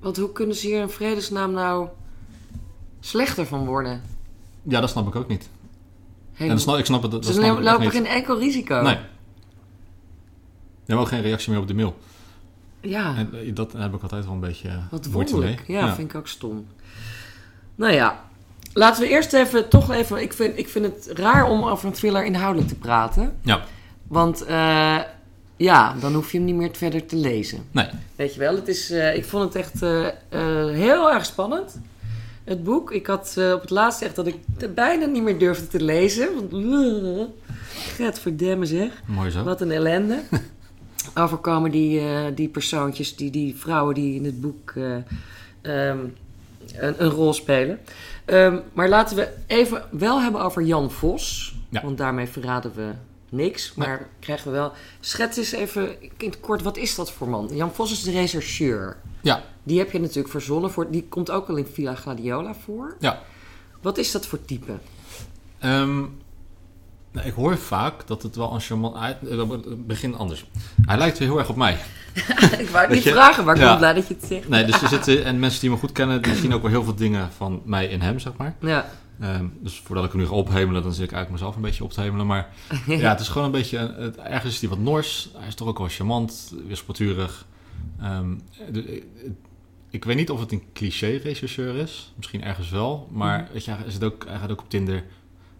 [0.00, 1.88] Want hoe kunnen ze hier in vredesnaam nou
[3.00, 4.02] slechter van worden?
[4.62, 5.48] Ja, dat snap ik ook niet.
[6.32, 7.10] Helemaal- En snap, ik snap het.
[7.10, 8.82] Dat snap lopen geen enkel risico.
[8.82, 8.96] Nee.
[10.92, 11.96] Hebt ook geen reactie meer op de mail.
[12.80, 15.64] Ja, En eh, dat heb ik altijd wel een beetje eh, wat wonderlijk.
[15.66, 16.66] Ja, vind ik ook stom.
[17.74, 18.24] Nou ja,
[18.72, 20.22] laten we eerst even, toch even...
[20.22, 23.38] Ik vind, ik vind het raar om over een thriller inhoudelijk te praten.
[23.42, 23.64] Ja.
[24.06, 24.98] Want eh,
[25.56, 27.64] ja, dan hoef je hem niet meer verder te lezen.
[27.70, 27.86] Nee.
[28.16, 29.80] Weet je wel, het is, ik vond het echt
[30.74, 31.80] heel erg spannend.
[32.44, 32.92] Het boek.
[32.92, 36.28] Ik had op het laatst echt dat ik het bijna niet meer durfde te lezen.
[36.34, 36.52] Want,
[37.98, 39.02] uh, verdemmen zeg.
[39.06, 39.42] Mooi zo.
[39.42, 40.22] Wat een ellende.
[41.14, 44.96] Overkomen die, eh, die persoontjes, die, die vrouwen die in het boek eh,
[45.60, 45.98] ehm,
[46.74, 47.78] een, een rol spelen.
[48.24, 51.54] Ehm, maar laten we even wel hebben over Jan Vos.
[51.68, 51.82] Ja.
[51.82, 52.90] Want daarmee verraden we
[53.28, 53.74] niks.
[53.74, 54.72] Maar krijgen we wel...
[55.00, 57.48] Schets eens even in het kort, wat is dat voor man?
[57.52, 58.96] Jan Vos is de rechercheur.
[59.20, 59.42] Ja.
[59.62, 60.70] Die heb je natuurlijk verzonnen.
[60.70, 62.96] Voor, die komt ook al in Villa Gladiola voor.
[62.98, 63.22] Ja.
[63.80, 64.72] Wat is dat voor type?
[65.58, 66.04] Ehm,
[67.12, 68.96] nou, ik hoor vaak dat het wel een charmant...
[69.30, 69.42] Eh,
[69.76, 70.44] begin anders.
[70.86, 71.72] Hij lijkt heel erg op mij.
[72.58, 73.68] ik wou het niet je- vragen, maar ik ja.
[73.68, 74.48] ben blij dat je het zegt.
[74.48, 75.24] Nee, dus er zitten...
[75.24, 77.86] En mensen die me goed kennen, die zien ook wel heel veel dingen van mij
[77.86, 78.54] in hem, zeg maar.
[78.60, 78.86] Ja.
[79.20, 81.84] Ehm, dus voordat ik hem nu ga ophemelen, dan zit ik eigenlijk mezelf een beetje
[81.84, 82.26] op te hemelen.
[82.26, 82.48] Maar
[82.86, 83.94] ja, het is gewoon een beetje...
[83.98, 85.30] Het, ergens is hij wat nors.
[85.38, 87.46] Hij is toch ook wel charmant, wispelturig.
[88.00, 88.34] Ehm,
[88.72, 89.04] de- ik-
[89.90, 92.12] ik weet niet of het een cliché-rechercheur is.
[92.16, 93.08] Misschien ergens wel.
[93.10, 95.04] Maar weet je, hij, zit ook, hij gaat ook op Tinder.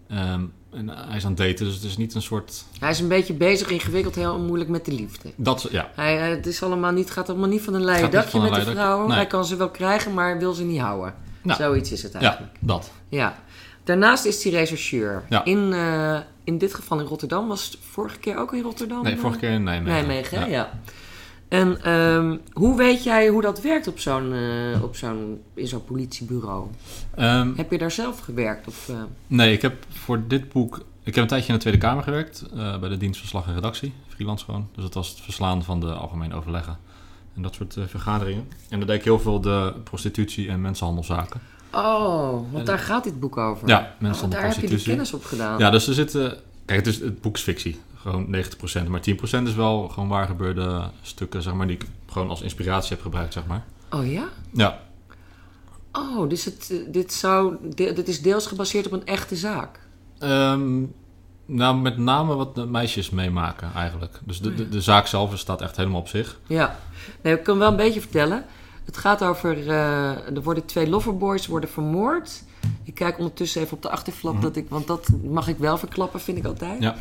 [0.09, 2.65] Ehm, en hij is aan het daten, dus het is niet een soort...
[2.79, 5.33] Hij is een beetje bezig, ingewikkeld, heel moeilijk met de liefde.
[5.37, 8.41] Dat, ja, Hij, eh, het is allemaal niet, gaat allemaal niet van een leien dakje
[8.41, 9.09] met de vrouwen.
[9.09, 9.17] nee.
[9.17, 11.15] Hij kan ze wel krijgen, maar wil ze niet houden.
[11.43, 11.63] Nou.
[11.63, 12.57] Zoiets is het ja, eigenlijk.
[12.61, 12.91] dat.
[13.09, 13.39] Ja.
[13.85, 15.23] Daarnaast is hij rechercheur.
[15.29, 15.45] Ja.
[15.45, 17.49] In, eh, in dit geval in Rotterdam.
[17.49, 19.03] Was het vorige keer ook in Rotterdam?
[19.03, 20.07] Nee, vorige keer in Nijmegen.
[20.07, 20.41] Nijmegen?
[20.41, 20.47] Ja.
[20.47, 20.71] ja.
[21.53, 25.85] En ehm, hoe weet jij hoe dat werkt op zo'n, eh, op zo'n, in zo'n
[25.85, 26.67] politiebureau?
[27.15, 28.67] Ehm, Heb je daar zelf gewerkt?
[28.69, 30.77] Of, eh, nee, ik heb voor dit boek...
[31.03, 32.45] Ik heb een tijdje in de Tweede Kamer gewerkt.
[32.57, 33.93] eh, bij de dienst verslag en redactie.
[34.09, 34.69] Freelance gewoon.
[34.75, 36.77] Dus dat was het verslaan van de algemene overleggen.
[37.37, 38.49] En dat soort vergaderingen.
[38.69, 41.41] En dan deed ik heel veel de prostitutie- en mensenhandelzaken.
[41.73, 43.69] Oh, want daar gaat dit boek over.
[43.69, 44.91] Ja, Oh, mensenhandel, daar heb je die prostitutie.
[44.93, 45.59] kennis op gedaan.
[45.59, 46.37] Ja, dus er zitten...
[46.65, 47.81] Kijk, het, is, het boek is fictie.
[48.03, 48.89] Gewoon 90%.
[48.89, 52.93] Maar 10% is wel gewoon waar gebeurde stukken, zeg maar, die ik gewoon als inspiratie
[52.93, 53.65] heb gebruikt, zeg maar.
[53.91, 54.29] Oh ja?
[54.53, 54.81] Ja,
[55.93, 59.81] Oh, dus het, eh, dit, zou, dit is deels gebaseerd op een echte zaak.
[60.19, 60.83] Ehm,
[61.47, 64.21] nou, met name wat de meisjes meemaken eigenlijk.
[64.25, 66.39] Dus de, de, de zaak zelf staat echt helemaal op zich.
[66.47, 66.79] Ja.
[67.23, 68.45] Nee, ik kan wel een beetje vertellen.
[68.85, 69.69] Het gaat over...
[69.69, 72.43] eh, er worden twee loverboys worden vermoord.
[72.85, 74.33] Ik kijk ondertussen even op de achterflap.
[74.33, 74.43] Mhm.
[74.43, 76.83] dat ik, want dat mag ik wel verklappen, vind ik altijd.
[76.83, 76.97] Ja.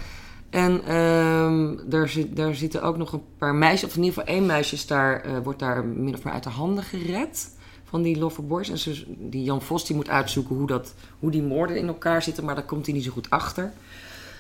[0.52, 3.90] En ehm, daar, zit, daar zitten ook nog een paar meisjes...
[3.90, 6.44] Of in ieder geval één meisje is daar, eh, wordt daar min of meer uit
[6.44, 7.60] de handen gered...
[7.84, 8.70] Van die loverboys.
[8.70, 12.22] En ze, die Jan Vos die moet uitzoeken hoe, dat, hoe die moorden in elkaar
[12.24, 12.46] zitten.
[12.46, 13.72] Maar daar komt hij niet zo goed achter.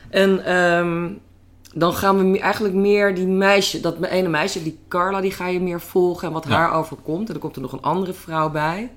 [0.09, 1.09] En ehm,
[1.73, 5.59] dan gaan we eigenlijk meer die meisje, dat ene meisje, die Carla, die ga je
[5.59, 6.51] meer volgen en wat Ja.
[6.55, 7.25] haar overkomt.
[7.27, 8.91] En dan komt er nog een andere vrouw bij.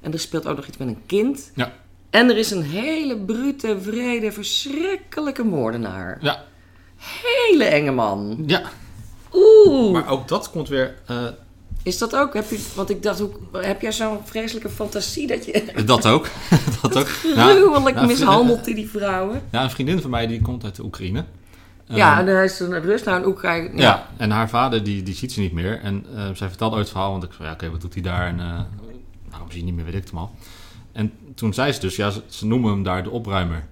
[0.00, 1.50] En er speelt ook nog iets met een kind.
[1.54, 1.72] Ja.
[2.10, 6.18] En er is een hele brute, vrede, verschrikkelijke moordenaar.
[6.20, 6.44] Ja,
[6.96, 8.42] Hele enge man.
[8.46, 8.62] ja.
[9.32, 9.92] Oeh.
[9.92, 10.94] Maar ook dat komt weer...
[11.06, 11.16] eh,
[11.82, 12.34] Is dat ook?
[12.34, 16.28] Heb je, want ik dacht, hoe, heb jij zo'n vreselijke fantasie dat je Dat ook.
[16.82, 17.06] dat ook.
[17.08, 19.42] Gruwelijk nou, mishandelt die, die vrouwen?
[19.50, 21.24] Ja, een vriendin van mij die komt uit de Oekraïne.
[21.84, 23.80] ja, Ehm, en hij is een rust naar een Oekraïne.
[23.80, 24.06] Ja.
[24.16, 25.80] en haar vader die, die ziet ze niet meer.
[25.82, 28.02] En eh, zij vertelde ooit het verhaal, want ik zei, ja, oké, wat doet hij
[28.02, 28.26] daar?
[28.26, 28.60] En eh,
[29.30, 30.34] waarom zie je niet meer, weet ik het allemaal.
[30.98, 33.64] En toen zei ze dus, ja, ze, ze noemen hem daar de opruimer.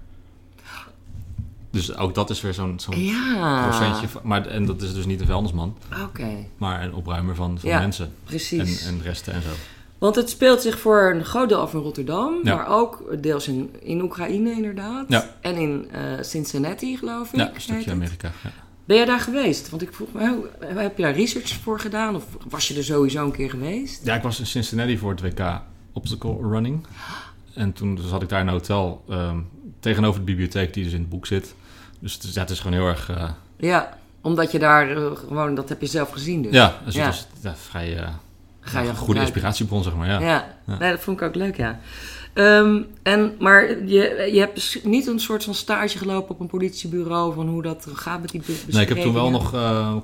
[1.69, 3.67] Dus ook dat is weer zo'n zo'n Ja.
[3.67, 4.07] procentje.
[4.07, 7.69] Van, maar, en dat is dus niet een vuilnisman, Oké, maar een opruimer van, van
[7.69, 8.05] Ja, mensen.
[8.05, 8.85] En, precies.
[8.85, 9.49] en resten en zo.
[9.97, 12.55] Want het speelt zich voor een groot deel af in Rotterdam, Ja.
[12.55, 15.05] maar ook deels in, in Oekraïne inderdaad.
[15.07, 15.35] Ja.
[15.41, 17.39] En in eh, Cincinnati, geloof ik.
[17.39, 17.91] Ja, een stukje.
[17.91, 18.31] Amerika.
[18.43, 18.49] Ja.
[18.85, 19.69] Ben jij daar geweest?
[19.69, 20.47] Want ik vroeg me, hoe-
[20.79, 22.15] heb je daar research voor gedaan?
[22.15, 24.05] Of was je er sowieso een keer geweest?
[24.05, 25.61] Ja, ik was in Cincinnati voor het WK
[25.97, 26.85] Obstacle Running.
[27.53, 29.37] En toen zat ik daar in een hotel ehm,
[29.79, 31.55] tegenover de bibliotheek die dus in het boek zit.
[31.99, 33.09] Dus het is, ja, het is gewoon heel erg...
[33.09, 36.51] eh, Ja, omdat je daar eh, gewoon, dat heb je zelf gezien dus.
[36.53, 37.05] ja, dus Ja.
[37.05, 38.09] het was ja, vrij eh,
[38.59, 40.07] Ga je een goede inspiratiebron, zeg maar.
[40.07, 40.19] Ja.
[40.19, 40.77] Ja.
[40.79, 41.79] Nee, dat vond ik ook leuk, ja.
[42.33, 46.47] Ehm, en, maar je, je hebt dus niet een soort van stage gelopen op een
[46.47, 49.51] politiebureau van hoe dat gaat met die Nee, ik heb toen wel nog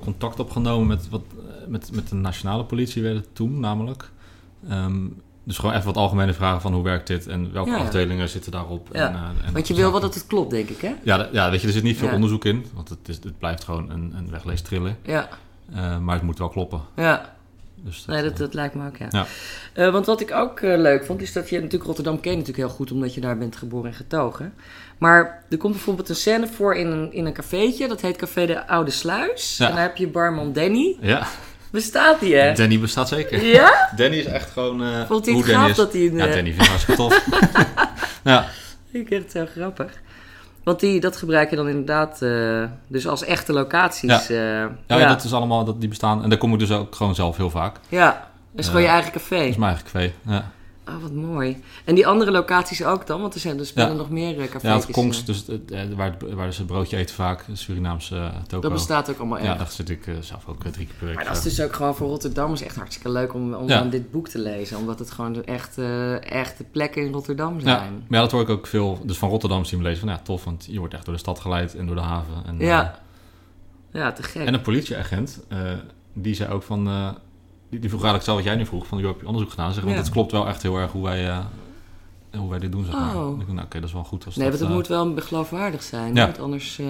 [0.00, 1.22] contact opgenomen met, wat,
[1.68, 4.10] met, met de nationale politie, werd het toen namelijk.
[4.68, 5.06] Ehm,
[5.44, 7.82] dus gewoon even wat algemene vragen van hoe werkt dit en welke Ja, ja.
[7.82, 8.88] afdelingen zitten daarop.
[8.92, 10.94] Ja, En, eh, en Want je dat wil wel dat het klopt, denk ik, hè?
[11.02, 13.64] Ja, ja, weet je, er zit niet veel onderzoek in, want het, is, het blijft
[13.64, 14.96] gewoon een, een wegleestriller.
[15.02, 15.28] Ja,
[15.74, 16.80] Eh, maar het moet wel kloppen.
[16.96, 17.32] ja.
[17.76, 19.06] Dus Nee, dat, eh, dat lijkt me ook, ja.
[19.10, 19.26] Ja.
[19.72, 22.66] Eh, want wat ik ook leuk vond, is dat je natuurlijk Rotterdam ken je natuurlijk
[22.66, 24.54] heel goed, omdat je daar bent geboren en getogen.
[24.98, 28.46] Maar er komt bijvoorbeeld een scène voor in een, in een cafeetje, dat heet Café
[28.46, 29.56] de Oude Sluis.
[29.56, 29.68] Ja.
[29.68, 30.96] En daar heb je barman Danny.
[31.00, 31.26] Ja,
[31.74, 32.52] Bestaat die, hè?
[32.52, 33.44] Danny bestaat zeker.
[33.44, 33.88] Ja?
[33.96, 34.82] Danny is echt gewoon...
[34.82, 36.06] eh Vond hij het gaaf dat hij...
[36.06, 37.26] een, Ja, eh, Danny vind ik hartstikke tof.
[38.24, 38.46] ja,
[38.90, 39.92] Ik vind het zo grappig.
[40.64, 44.26] Want die, dat gebruik je dan inderdaad eh, dus als echte locaties.
[44.26, 44.70] Ja.
[44.86, 46.22] ja, ja, dat is allemaal, dat, die bestaan.
[46.22, 47.76] En daar kom ik dus ook gewoon zelf heel vaak.
[47.88, 48.32] ja.
[48.50, 49.36] Dat is gewoon je eigen café.
[49.36, 50.12] Dat is mijn eigen café.
[50.26, 50.50] Ja.
[50.88, 51.62] Oh, wat mooi.
[51.84, 53.20] En die andere locaties ook dan?
[53.20, 53.94] Want er, zijn, er spelen Ja.
[53.94, 54.62] nog meer eh, cafés.
[54.62, 58.36] Ja, het Kongs, dus het, eh, waar, het- waar ze broodje eten vaak, Surinaamse uh,
[58.46, 58.62] toko.
[58.62, 59.46] Dat bestaat ook allemaal echt.
[59.46, 61.16] Ja, daar zit ik eh, zelf ook eh, drie keer per week.
[61.16, 63.78] Maar dat is dus ook gewoon voor Rotterdammers echt hartstikke leuk om, om Ja.
[63.80, 64.76] aan dit boek te lezen.
[64.78, 65.84] Omdat het gewoon de echte,
[66.22, 67.92] echte plekken in Rotterdam ja, zijn.
[67.92, 69.00] maar ja, dat hoor ik ook veel.
[69.04, 71.20] Dus van Rotterdam zien we lezen van ja, tof, want je wordt echt door de
[71.20, 72.34] stad geleid en door de haven.
[72.46, 72.98] En, Ja.
[73.92, 74.40] Ja, te gek.
[74.42, 75.58] eh, en een politieagent, eh,
[76.12, 77.08] die zei ook van, eh,
[77.70, 79.72] die, die vroeg eigenlijk zo wat jij nu vroeg, van joh, heb je onderzoek gedaan?
[79.72, 80.02] Zeg, want Ja.
[80.02, 81.38] het klopt wel echt heel erg hoe wij, eh,
[82.36, 83.16] hoe wij dit doen, zeg maar.
[83.16, 83.38] Oh.
[83.48, 84.24] Nou, oké, dat is wel goed.
[84.26, 86.14] Als nee, want dat, het eh, moet wel geloofwaardig zijn.
[86.14, 86.24] Ja.
[86.24, 86.78] Want anders...
[86.78, 86.86] eh,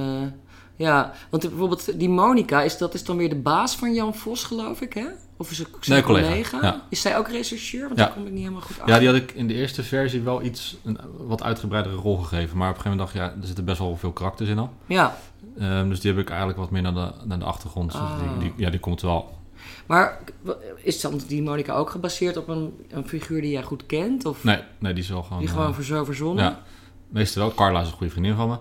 [0.77, 4.45] ja, want bijvoorbeeld die Monica, is, dat is dan weer de baas van Jan Vos,
[4.45, 5.07] geloof ik, hè?
[5.37, 6.59] Of is het Nee, collega, collega?
[6.62, 6.83] ja.
[6.89, 7.87] Is zij ook rechercheur?
[7.87, 8.05] Want Ja.
[8.05, 8.99] daar kom ik niet helemaal goed Ja, achter.
[8.99, 12.57] die had ik in de eerste versie wel iets, een wat uitgebreidere rol gegeven.
[12.59, 14.59] Maar op een gegeven moment dacht ik, ja, er zitten best wel veel karakters in
[14.59, 14.70] al.
[14.87, 15.16] Ja,
[15.59, 17.93] Ehm, dus die heb ik eigenlijk wat meer naar de, naar de achtergrond.
[17.93, 19.39] Dus die, die, ja, die komt wel.
[19.87, 20.19] Maar
[20.77, 24.25] is dan die Monica ook gebaseerd op een, een figuur die jij goed kent?
[24.25, 25.39] Of Nee, nee die is wel gewoon...
[25.39, 26.45] die eh, gewoon voor zo verzonnen?
[26.45, 26.62] ja,
[27.09, 27.55] meestal wel.
[27.55, 28.57] Carla is een goede vriendin van me.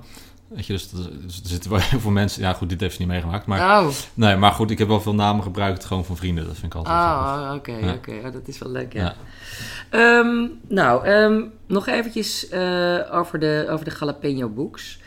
[0.47, 2.41] Weet je, dus, dus er zitten wel heel veel mensen...
[2.41, 3.45] Ja, goed, dit heeft ze niet meegemaakt.
[3.45, 6.45] Maar, Oh, nee, maar goed, ik heb wel veel namen gebruikt gewoon van vrienden.
[6.45, 7.93] Dat vind ik altijd oh oké, Ja.
[7.93, 8.11] oké.
[8.25, 9.01] Oh, dat is wel leuk, ja.
[9.01, 9.15] Ja.
[9.89, 14.99] Ehm, nou, ehm, nog eventjes eh, over, de, over de Jalapeno Books.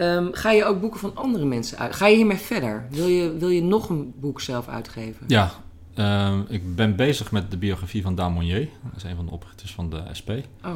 [0.00, 1.94] Ehm, ga je ook boeken van andere mensen uit?
[1.96, 2.86] Ga je hiermee verder?
[2.90, 5.24] Wil je, wil je nog een boek zelf uitgeven?
[5.28, 5.50] Ja,
[5.94, 8.68] ehm, ik ben bezig met de biografie van Daan Monnier.
[8.82, 10.30] Dat is een van de oprichters van de SP.
[10.64, 10.70] Oh,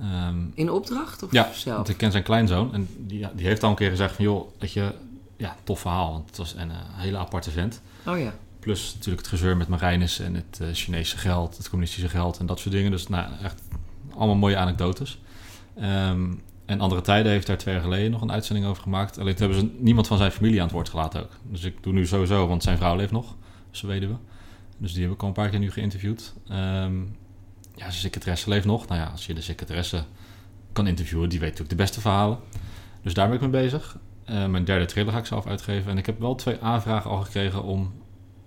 [0.00, 1.76] Ehm, in opdracht of Ja, zelf?
[1.76, 4.24] want ik ken zijn kleinzoon en die, die heeft al een keer gezegd van...
[4.24, 4.92] joh, weet je,
[5.36, 7.80] ja, tof verhaal, want het was een eh, hele aparte vent.
[8.06, 8.34] Oh ja.
[8.60, 12.46] Plus natuurlijk het gezeur met Marijnis en het eh, Chinese geld, het communistische geld en
[12.46, 12.90] dat soort dingen.
[12.90, 13.62] Dus nou, echt
[14.16, 15.18] allemaal mooie anekdotes.
[15.74, 16.24] Ehm,
[16.66, 19.18] en andere tijden heeft daar twee jaar geleden nog een uitzending over gemaakt.
[19.18, 21.32] Alleen hebben ze niemand van zijn familie aan het woord gelaten ook.
[21.42, 23.34] Dus ik doe nu sowieso, want zijn vrouw leeft nog,
[23.70, 24.16] zijn weduwe.
[24.78, 26.34] Dus die heb ik al een paar keer nu geïnterviewd.
[26.48, 27.00] Ehm,
[27.74, 28.88] ja, zijn secretaresse leeft nog.
[28.88, 30.04] Nou ja, als je de secretaresse
[30.72, 32.38] kan interviewen, die weet natuurlijk de beste verhalen.
[33.02, 33.98] Dus daar ben ik mee bezig.
[34.24, 35.90] Eh, mijn derde trailer ga ik zelf uitgeven.
[35.90, 37.92] En ik heb wel twee aanvragen al gekregen om,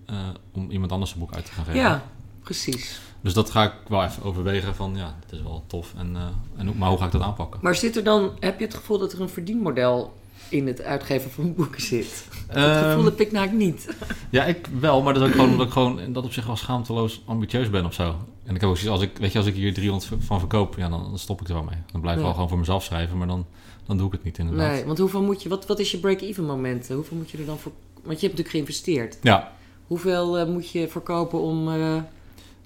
[0.06, 0.16] eh,
[0.52, 1.80] om iemand anders een boek uit te gaan geven.
[1.80, 2.02] Ja,
[2.42, 3.00] precies.
[3.20, 5.92] Dus dat ga ik wel even overwegen van, ja, het is wel tof.
[5.96, 6.22] En, eh,
[6.56, 7.60] en maar hoe ga ik dat aanpakken?
[7.62, 10.12] Maar zit er dan, heb je het gevoel dat er een verdienmodel
[10.48, 12.24] in het uitgeven van boeken zit?
[12.46, 13.96] Dat Ehm, gevoel heb ik nou niet.
[14.30, 16.46] Ja, ik wel, maar dat is ook gewoon omdat ik gewoon in dat op zich
[16.46, 18.14] wel schaamteloos ambitieus ben of zo.
[18.44, 20.38] En ik heb ook zoiets, als ik, weet je, als ik hier 300 v- van
[20.38, 21.78] verkoop, ja, dan, dan stop ik er wel mee.
[21.92, 22.26] Dan blijf ik Ja.
[22.26, 23.46] wel gewoon voor mezelf schrijven, maar dan,
[23.86, 24.70] dan doe ik het niet inderdaad.
[24.72, 26.94] Nee, want hoeveel moet je, wat, wat is je break-even momenten?
[26.94, 29.18] Hoeveel moet je er dan voor, want je hebt natuurlijk geïnvesteerd.
[29.22, 29.52] Ja,
[29.86, 31.96] Hoeveel eh, moet je verkopen om eh,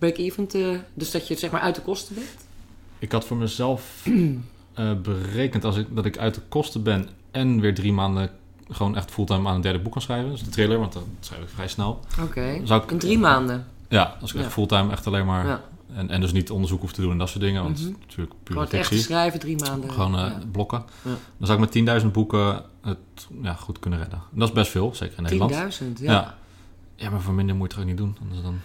[0.05, 0.81] break-even te...
[0.95, 2.47] Dus dat je zeg maar uit de kosten bent?
[2.99, 4.03] ik had voor mezelf
[4.75, 8.31] eh, berekend als ik, dat ik uit de kosten ben en weer drie maanden
[8.71, 10.31] gewoon echt fulltime aan een derde boek kan schrijven.
[10.31, 12.01] Dus de trailer, want dat schrijf ik vrij snel.
[12.23, 12.61] Oké.
[12.65, 13.67] Zou ik- In drie maanden?
[13.89, 14.53] Ja, als ik echt Ja.
[14.53, 15.47] fulltime echt alleen maar...
[15.47, 15.63] Ja.
[15.95, 17.63] En, en dus niet onderzoek hoef te doen en dat soort dingen.
[17.63, 19.91] Want het is natuurlijk pure Gewoon echt schrijven, drie maanden.
[19.93, 20.39] Gewoon eh, ja.
[20.53, 20.85] blokken.
[21.03, 21.11] Ja.
[21.37, 22.99] Dan zou ik met 10.000 boeken het
[23.43, 24.19] ja, goed kunnen redden.
[24.33, 25.53] En dat is best veel, zeker in Nederland.
[25.81, 26.13] 10.000, ja.
[26.13, 26.35] Ja.
[26.97, 27.11] ja.
[27.11, 28.17] maar voor minder moet je het ook niet doen.
[28.23, 28.61] Anders dan...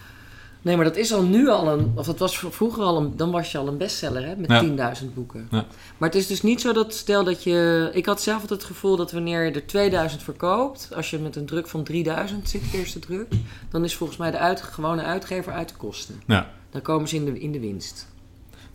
[0.62, 1.92] Nee, maar dat is al nu al een...
[1.96, 3.14] Of dat was vroeger al een...
[3.18, 4.36] Dan was je al een bestseller, hè?
[4.36, 4.96] Met Ja.
[5.02, 5.48] 10.000 boeken.
[5.52, 5.66] Ja.
[5.98, 6.94] Maar het is dus niet zo dat...
[6.94, 7.90] Stel dat je...
[7.94, 10.90] Ik had zelf altijd het gevoel dat wanneer je er 2000 verkoopt...
[10.96, 13.28] Als je met een druk van 3000 zit, eerste druk...
[13.70, 16.22] Dan is volgens mij de uit, gewone uitgever uit de kosten.
[16.28, 16.50] Ja.
[16.70, 18.08] Dan komen ze in de, in de winst.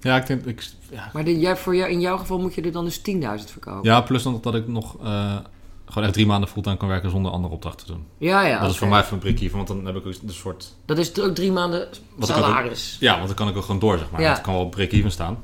[0.01, 0.45] Ja, ik denk...
[0.45, 1.11] Ik, ja.
[1.13, 3.05] Maar de, jij, voor jou, in jouw geval moet je er dan dus 10.000
[3.45, 3.91] verkopen.
[3.91, 5.37] ja, plus dan dat ik nog eh,
[5.95, 8.07] gewoon echt drie maanden fulltime kan werken zonder andere opdrachten te doen.
[8.19, 8.43] ja.
[8.47, 10.75] ja, dat is voor mij even een prikje, want dan heb ik ook een soort...
[10.85, 11.89] Dat is ook drie maanden
[12.19, 12.97] salaris.
[13.01, 14.21] Ja, want dan kan ik ook gewoon door, zeg maar.
[14.21, 14.31] Ja.
[14.33, 15.39] Het kan wel break-even staan.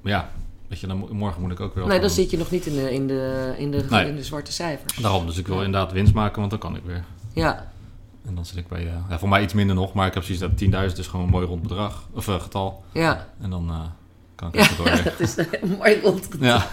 [0.00, 0.30] Maar ja,
[0.68, 1.82] weet je, dan, mo- morgen moet ik ook weer...
[1.86, 2.16] Nee, dan doen.
[2.16, 4.08] zit je nog niet in de, in de, in de, Nee.
[4.08, 4.96] in de zwarte cijfers.
[4.96, 5.64] Daarom, dus ik wil Ja.
[5.64, 7.04] inderdaad winst maken, want dan kan ik weer.
[7.32, 7.70] Ja,
[8.26, 10.22] En dan zit ik bij, eh, ja, voor mij iets minder nog, maar ik heb
[10.22, 10.50] precies dat
[10.90, 12.84] 10.000 is gewoon een mooi rond bedrag, of eh, getal.
[12.92, 13.26] ja.
[13.40, 13.80] En dan eh,
[14.36, 15.02] kan ik Ja, weer.
[15.18, 16.02] dat is een mooi.
[16.40, 16.68] Ja.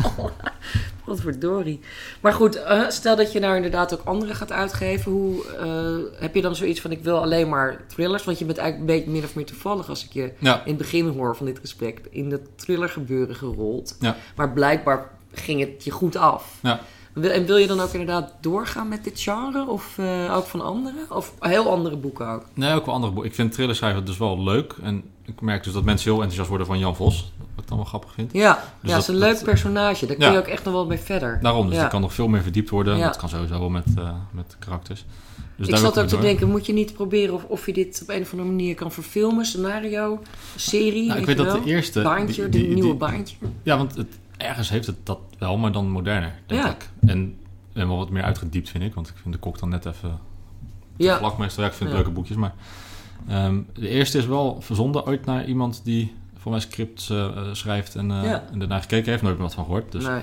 [1.03, 1.80] Godverdorie.
[2.22, 5.11] Maar goed, eh, stel dat je nou inderdaad ook andere gaat uitgeven.
[5.11, 8.24] Hoe, eh, heb je dan zoiets van, ik wil alleen maar thrillers?
[8.24, 10.68] Want je bent eigenlijk een beetje min of meer toevallig, als ik je Ja, in
[10.68, 13.95] het begin hoor van dit gesprek, in de thriller gebeuren gerold.
[13.99, 14.16] Ja.
[14.36, 16.57] Maar blijkbaar ging het je goed af.
[16.61, 16.80] Ja.
[17.14, 19.68] En wil je dan ook inderdaad doorgaan met dit genre?
[19.68, 21.05] Of eh, ook van anderen?
[21.09, 22.43] Of heel andere boeken ook?
[22.53, 23.32] nee, ook wel andere boeken.
[23.32, 24.76] Ik vind thriller schrijven dus wel leuk.
[24.82, 27.32] En ik merk dus dat mensen heel enthousiast worden van Jan Vos.
[27.56, 28.34] Wat ik dan wel grappig vind.
[28.34, 30.06] Ja, Dus ja dat is dat- een leuk personage.
[30.06, 31.39] Daar kun je ook echt nog wel mee verder.
[31.41, 32.99] Daarom, dus ik kan nog veel meer verdiept worden.
[32.99, 35.06] Dat kan sowieso wel met, eh, met karakters.
[35.58, 36.22] Dus ik zat ook te door.
[36.24, 38.91] denken, moet je niet proberen of, of je dit op een of andere manier kan
[38.91, 39.45] verfilmen?
[39.45, 40.22] Scenario,
[40.56, 42.01] serie, Nou, ik weet dat de eerste...
[42.01, 43.36] Baantje, die- de die- nieuwe die- baantje.
[43.64, 46.70] Ja, want het, ergens heeft het dat wel, maar dan moderner, denk Ja.
[46.70, 46.89] ik.
[47.10, 47.36] En,
[47.74, 48.93] en wel wat meer uitgediept, vind ik.
[48.93, 50.20] Want ik vind de kok dan net even
[50.97, 51.64] Ja, vlak meestal.
[51.64, 51.95] Ja, ik vind Ja.
[51.95, 52.54] leuke boekjes, maar...
[53.28, 57.31] ehm, de eerste is wel verzonden ooit naar iemand die voor mij scripts eh, eh,
[57.51, 58.43] schrijft en, eh Ja.
[58.51, 59.23] en daarna gekeken heeft.
[59.23, 59.91] Nooit meer wat van gehoord.
[59.91, 60.03] Dus.
[60.05, 60.21] nee.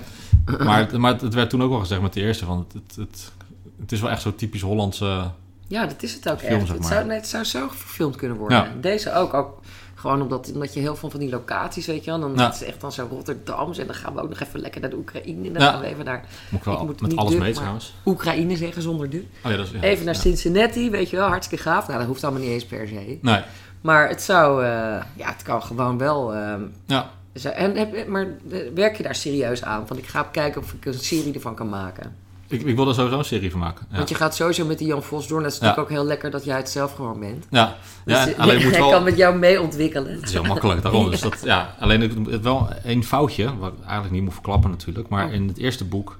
[0.65, 2.57] Maar, het- maar het, het werd toen ook wel gezegd met de eerste van...
[2.57, 3.31] Het, het, het,
[3.79, 5.31] het is wel echt zo typisch Hollandse...
[5.67, 6.67] ja, dat is het ook Film, echt.
[6.67, 8.57] zeg Het zou, nee, het zou zo verfilmd kunnen worden.
[8.57, 8.71] Ja.
[8.81, 9.59] Deze ook, ook
[9.95, 12.19] gewoon omdat, omdat je heel veel van die locaties, weet je wel.
[12.19, 12.45] Dan Ja.
[12.45, 14.89] het is echt dan zo Rotterdams en dan gaan we ook nog even lekker naar
[14.89, 15.47] de Oekraïne.
[15.47, 17.93] En dan gaan we even naar Moet ik wel Ik moet met alles mee trouwens.
[18.05, 19.27] Oekraïne zeggen zonder du.
[19.45, 20.15] Oh, ja, dat is, Even naar.
[20.15, 21.87] Cincinnati, weet je wel, hartstikke gaaf.
[21.87, 23.17] Nou, dat hoeft allemaal niet eens per se.
[23.21, 23.41] Nee,
[23.81, 24.69] Maar het zou, eh,
[25.15, 26.33] ja, het kan gewoon wel.
[26.33, 27.09] ehm, ja.
[27.35, 28.27] zo- en, heb- maar
[28.73, 29.87] werk je daar serieus aan?
[29.87, 32.15] Van ik ga kijken of ik een serie ervan kan maken.
[32.47, 33.85] Ik, ik wil er sowieso een serie van maken.
[33.89, 33.97] Ja.
[33.97, 35.37] Want je gaat sowieso met die Jan Vos door.
[35.37, 35.63] En dat is Ja.
[35.65, 37.45] natuurlijk ook heel lekker dat jij het zelf gewoon bent.
[37.49, 37.75] Ja,
[38.05, 38.89] ja Dus, alleen moet wel...
[38.89, 40.13] kan met jou mee ontwikkelen.
[40.13, 41.09] Het is heel makkelijk, daarom.
[41.09, 44.69] Dus dat, ja, alleen het, het wel één foutje, wat ik eigenlijk niet moet verklappen
[44.69, 45.09] natuurlijk.
[45.09, 45.33] Maar Oh.
[45.33, 46.19] in het eerste boek,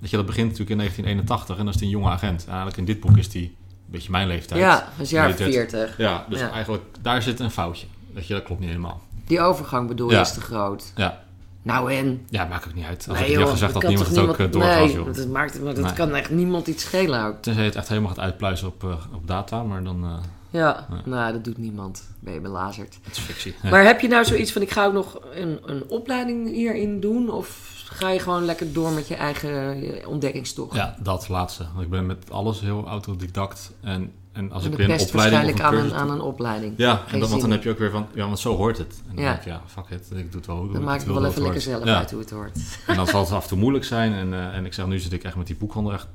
[0.00, 2.44] dat je, dat begint natuurlijk in 1981 en dan is een jonge agent.
[2.46, 3.56] Eigenlijk in dit boek is hij een
[3.90, 4.60] beetje mijn leeftijd.
[4.60, 5.96] Ja, dat is jaar Militair- 40.
[5.96, 6.50] Ja, dus Ja.
[6.50, 7.86] eigenlijk daar zit een foutje.
[8.14, 9.00] Weet je, dat klopt niet helemaal.
[9.26, 10.20] Die overgang bedoel je Ja.
[10.20, 10.92] is te groot.
[10.96, 11.22] Ja,
[11.62, 12.26] Nou en?
[12.30, 13.06] ja maakt ook niet uit.
[13.08, 14.18] Als nee ik had gezegd, dat had niemand het
[14.56, 15.14] ook eh, Nee, joh.
[15.14, 15.92] dat, maakt, maar dat Nee.
[15.92, 17.42] kan echt niemand iets schelen ook.
[17.42, 20.10] Tenzij je het echt helemaal gaat uitpluizen op, eh, op data, maar dan eh
[20.50, 21.00] Ja, Nee.
[21.04, 22.02] nou dat doet niemand.
[22.20, 22.98] Ben je belazerd.
[23.02, 23.54] het is fictie.
[23.70, 27.30] Maar heb je nou zoiets van, ik ga ook nog een, een opleiding hierin doen?
[27.30, 30.74] Of ga je gewoon lekker door met je eigen eh, ontdekkingstocht?
[30.74, 31.66] Ja, dat laatste.
[31.72, 33.72] Want ik ben met alles heel autodidact.
[33.80, 35.12] En, en als en ik weer een opleiding
[35.42, 36.74] waarschijnlijk aan een, aan een opleiding.
[36.76, 38.06] Ja, Geen en dan, want dan heb je ook weer van...
[38.14, 39.02] Ja, want zo hoort het.
[39.08, 39.30] En dan Ja.
[39.30, 40.06] denk ik, ja, fuck it.
[40.10, 41.84] Ik doe het wel hoe Dan maak het ik wil wel even het lekker zelf
[41.84, 41.96] Ja.
[41.96, 42.58] uit hoe het hoort.
[42.86, 44.12] En dan zal het af en toe moeilijk zijn.
[44.12, 46.06] En, eh, en ik zeg, nu zit ik echt met die boekhandel echt...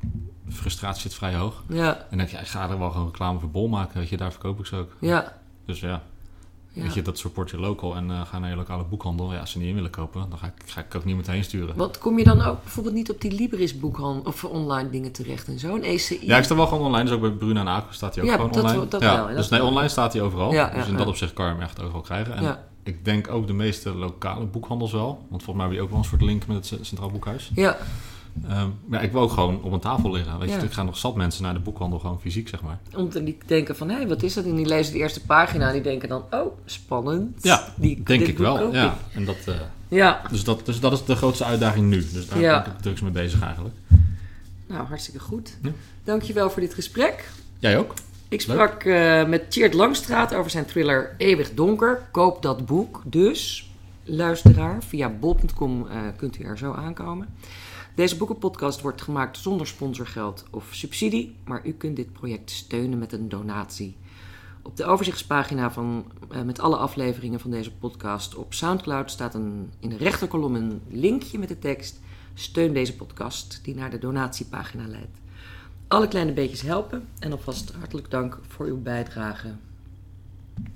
[0.49, 1.63] Frustratie zit vrij hoog.
[1.69, 3.99] Ja, En dan denk je, ik ga er wel gewoon reclame voor bol maken.
[3.99, 4.91] Weet je, daar verkoop ik ze ook.
[4.99, 5.33] ja,
[5.65, 6.01] Dus ja,
[6.73, 6.81] ja.
[6.83, 7.95] weet je, dat support je local.
[7.95, 9.33] En eh, ga naar je lokale boekhandel.
[9.33, 11.43] Ja, als ze niet in willen kopen, dan ga ik, ga ik ook niet meteen
[11.43, 11.75] sturen.
[11.75, 15.47] Want kom je dan ook bijvoorbeeld niet op die Libris boekhandel of online dingen terecht
[15.47, 15.75] en zo?
[15.75, 16.19] Een ECI?
[16.21, 17.03] Ja, ik sta wel gewoon online.
[17.03, 18.79] Dus ook bij Bruna en Aco staat hij ook Ja, gewoon dat online.
[18.79, 19.69] wel- dat ja, wel, ja, dus dat nee, wel.
[19.69, 20.49] online staat hij overal.
[20.51, 22.33] Dus in dat opzicht kan je hem echt overal krijgen.
[22.35, 25.05] En ik denk ook de meeste lokale boekhandels wel.
[25.29, 27.51] Want volgens mij hebben die ook wel een soort link met het Centraal Boekhuis.
[27.55, 27.77] ja,
[28.47, 30.39] Ehm, maar ik wil ook gewoon op een tafel liggen.
[30.39, 30.61] Weet je, Ja.
[30.61, 32.79] ik ga nog zat mensen naar de boekhandel gewoon fysiek, zeg maar.
[32.95, 34.45] om te die denken van, hé, wat is dat?
[34.45, 37.43] En die lezen de eerste pagina en die denken dan, oh, spannend.
[37.43, 38.73] Ja, die, Denk ik wel.
[38.73, 38.85] Ja.
[38.85, 39.15] ik.
[39.15, 39.53] En dat, eh,
[39.87, 41.97] Ja, dus, dat, dus dat is de grootste uitdaging nu.
[42.13, 43.75] Dus daar ben ik drugs mee bezig eigenlijk.
[44.67, 45.57] nou, hartstikke goed.
[45.61, 45.69] Ja.
[46.03, 47.29] Dankjewel voor dit gesprek.
[47.59, 47.93] Jij ook?
[48.27, 52.01] Ik sprak eh, met Tjeerd Langstraat over zijn thriller Eeuwig Donker.
[52.11, 53.69] Koop dat boek dus,
[54.03, 54.83] luisteraar.
[54.83, 57.27] Via bol.com eh, kunt u er zo aankomen.
[57.95, 63.11] Deze boekenpodcast wordt gemaakt zonder sponsorgeld of subsidie, maar u kunt dit project steunen met
[63.11, 63.97] een donatie.
[64.61, 69.71] Op de overzichtspagina van, eh, met alle afleveringen van deze podcast op Soundcloud staat een,
[69.79, 71.99] in de rechterkolom een linkje met de tekst
[72.33, 75.17] Steun deze podcast, die naar de donatiepagina leidt.
[75.87, 79.55] Alle kleine beetjes helpen en alvast hartelijk dank voor uw bijdrage.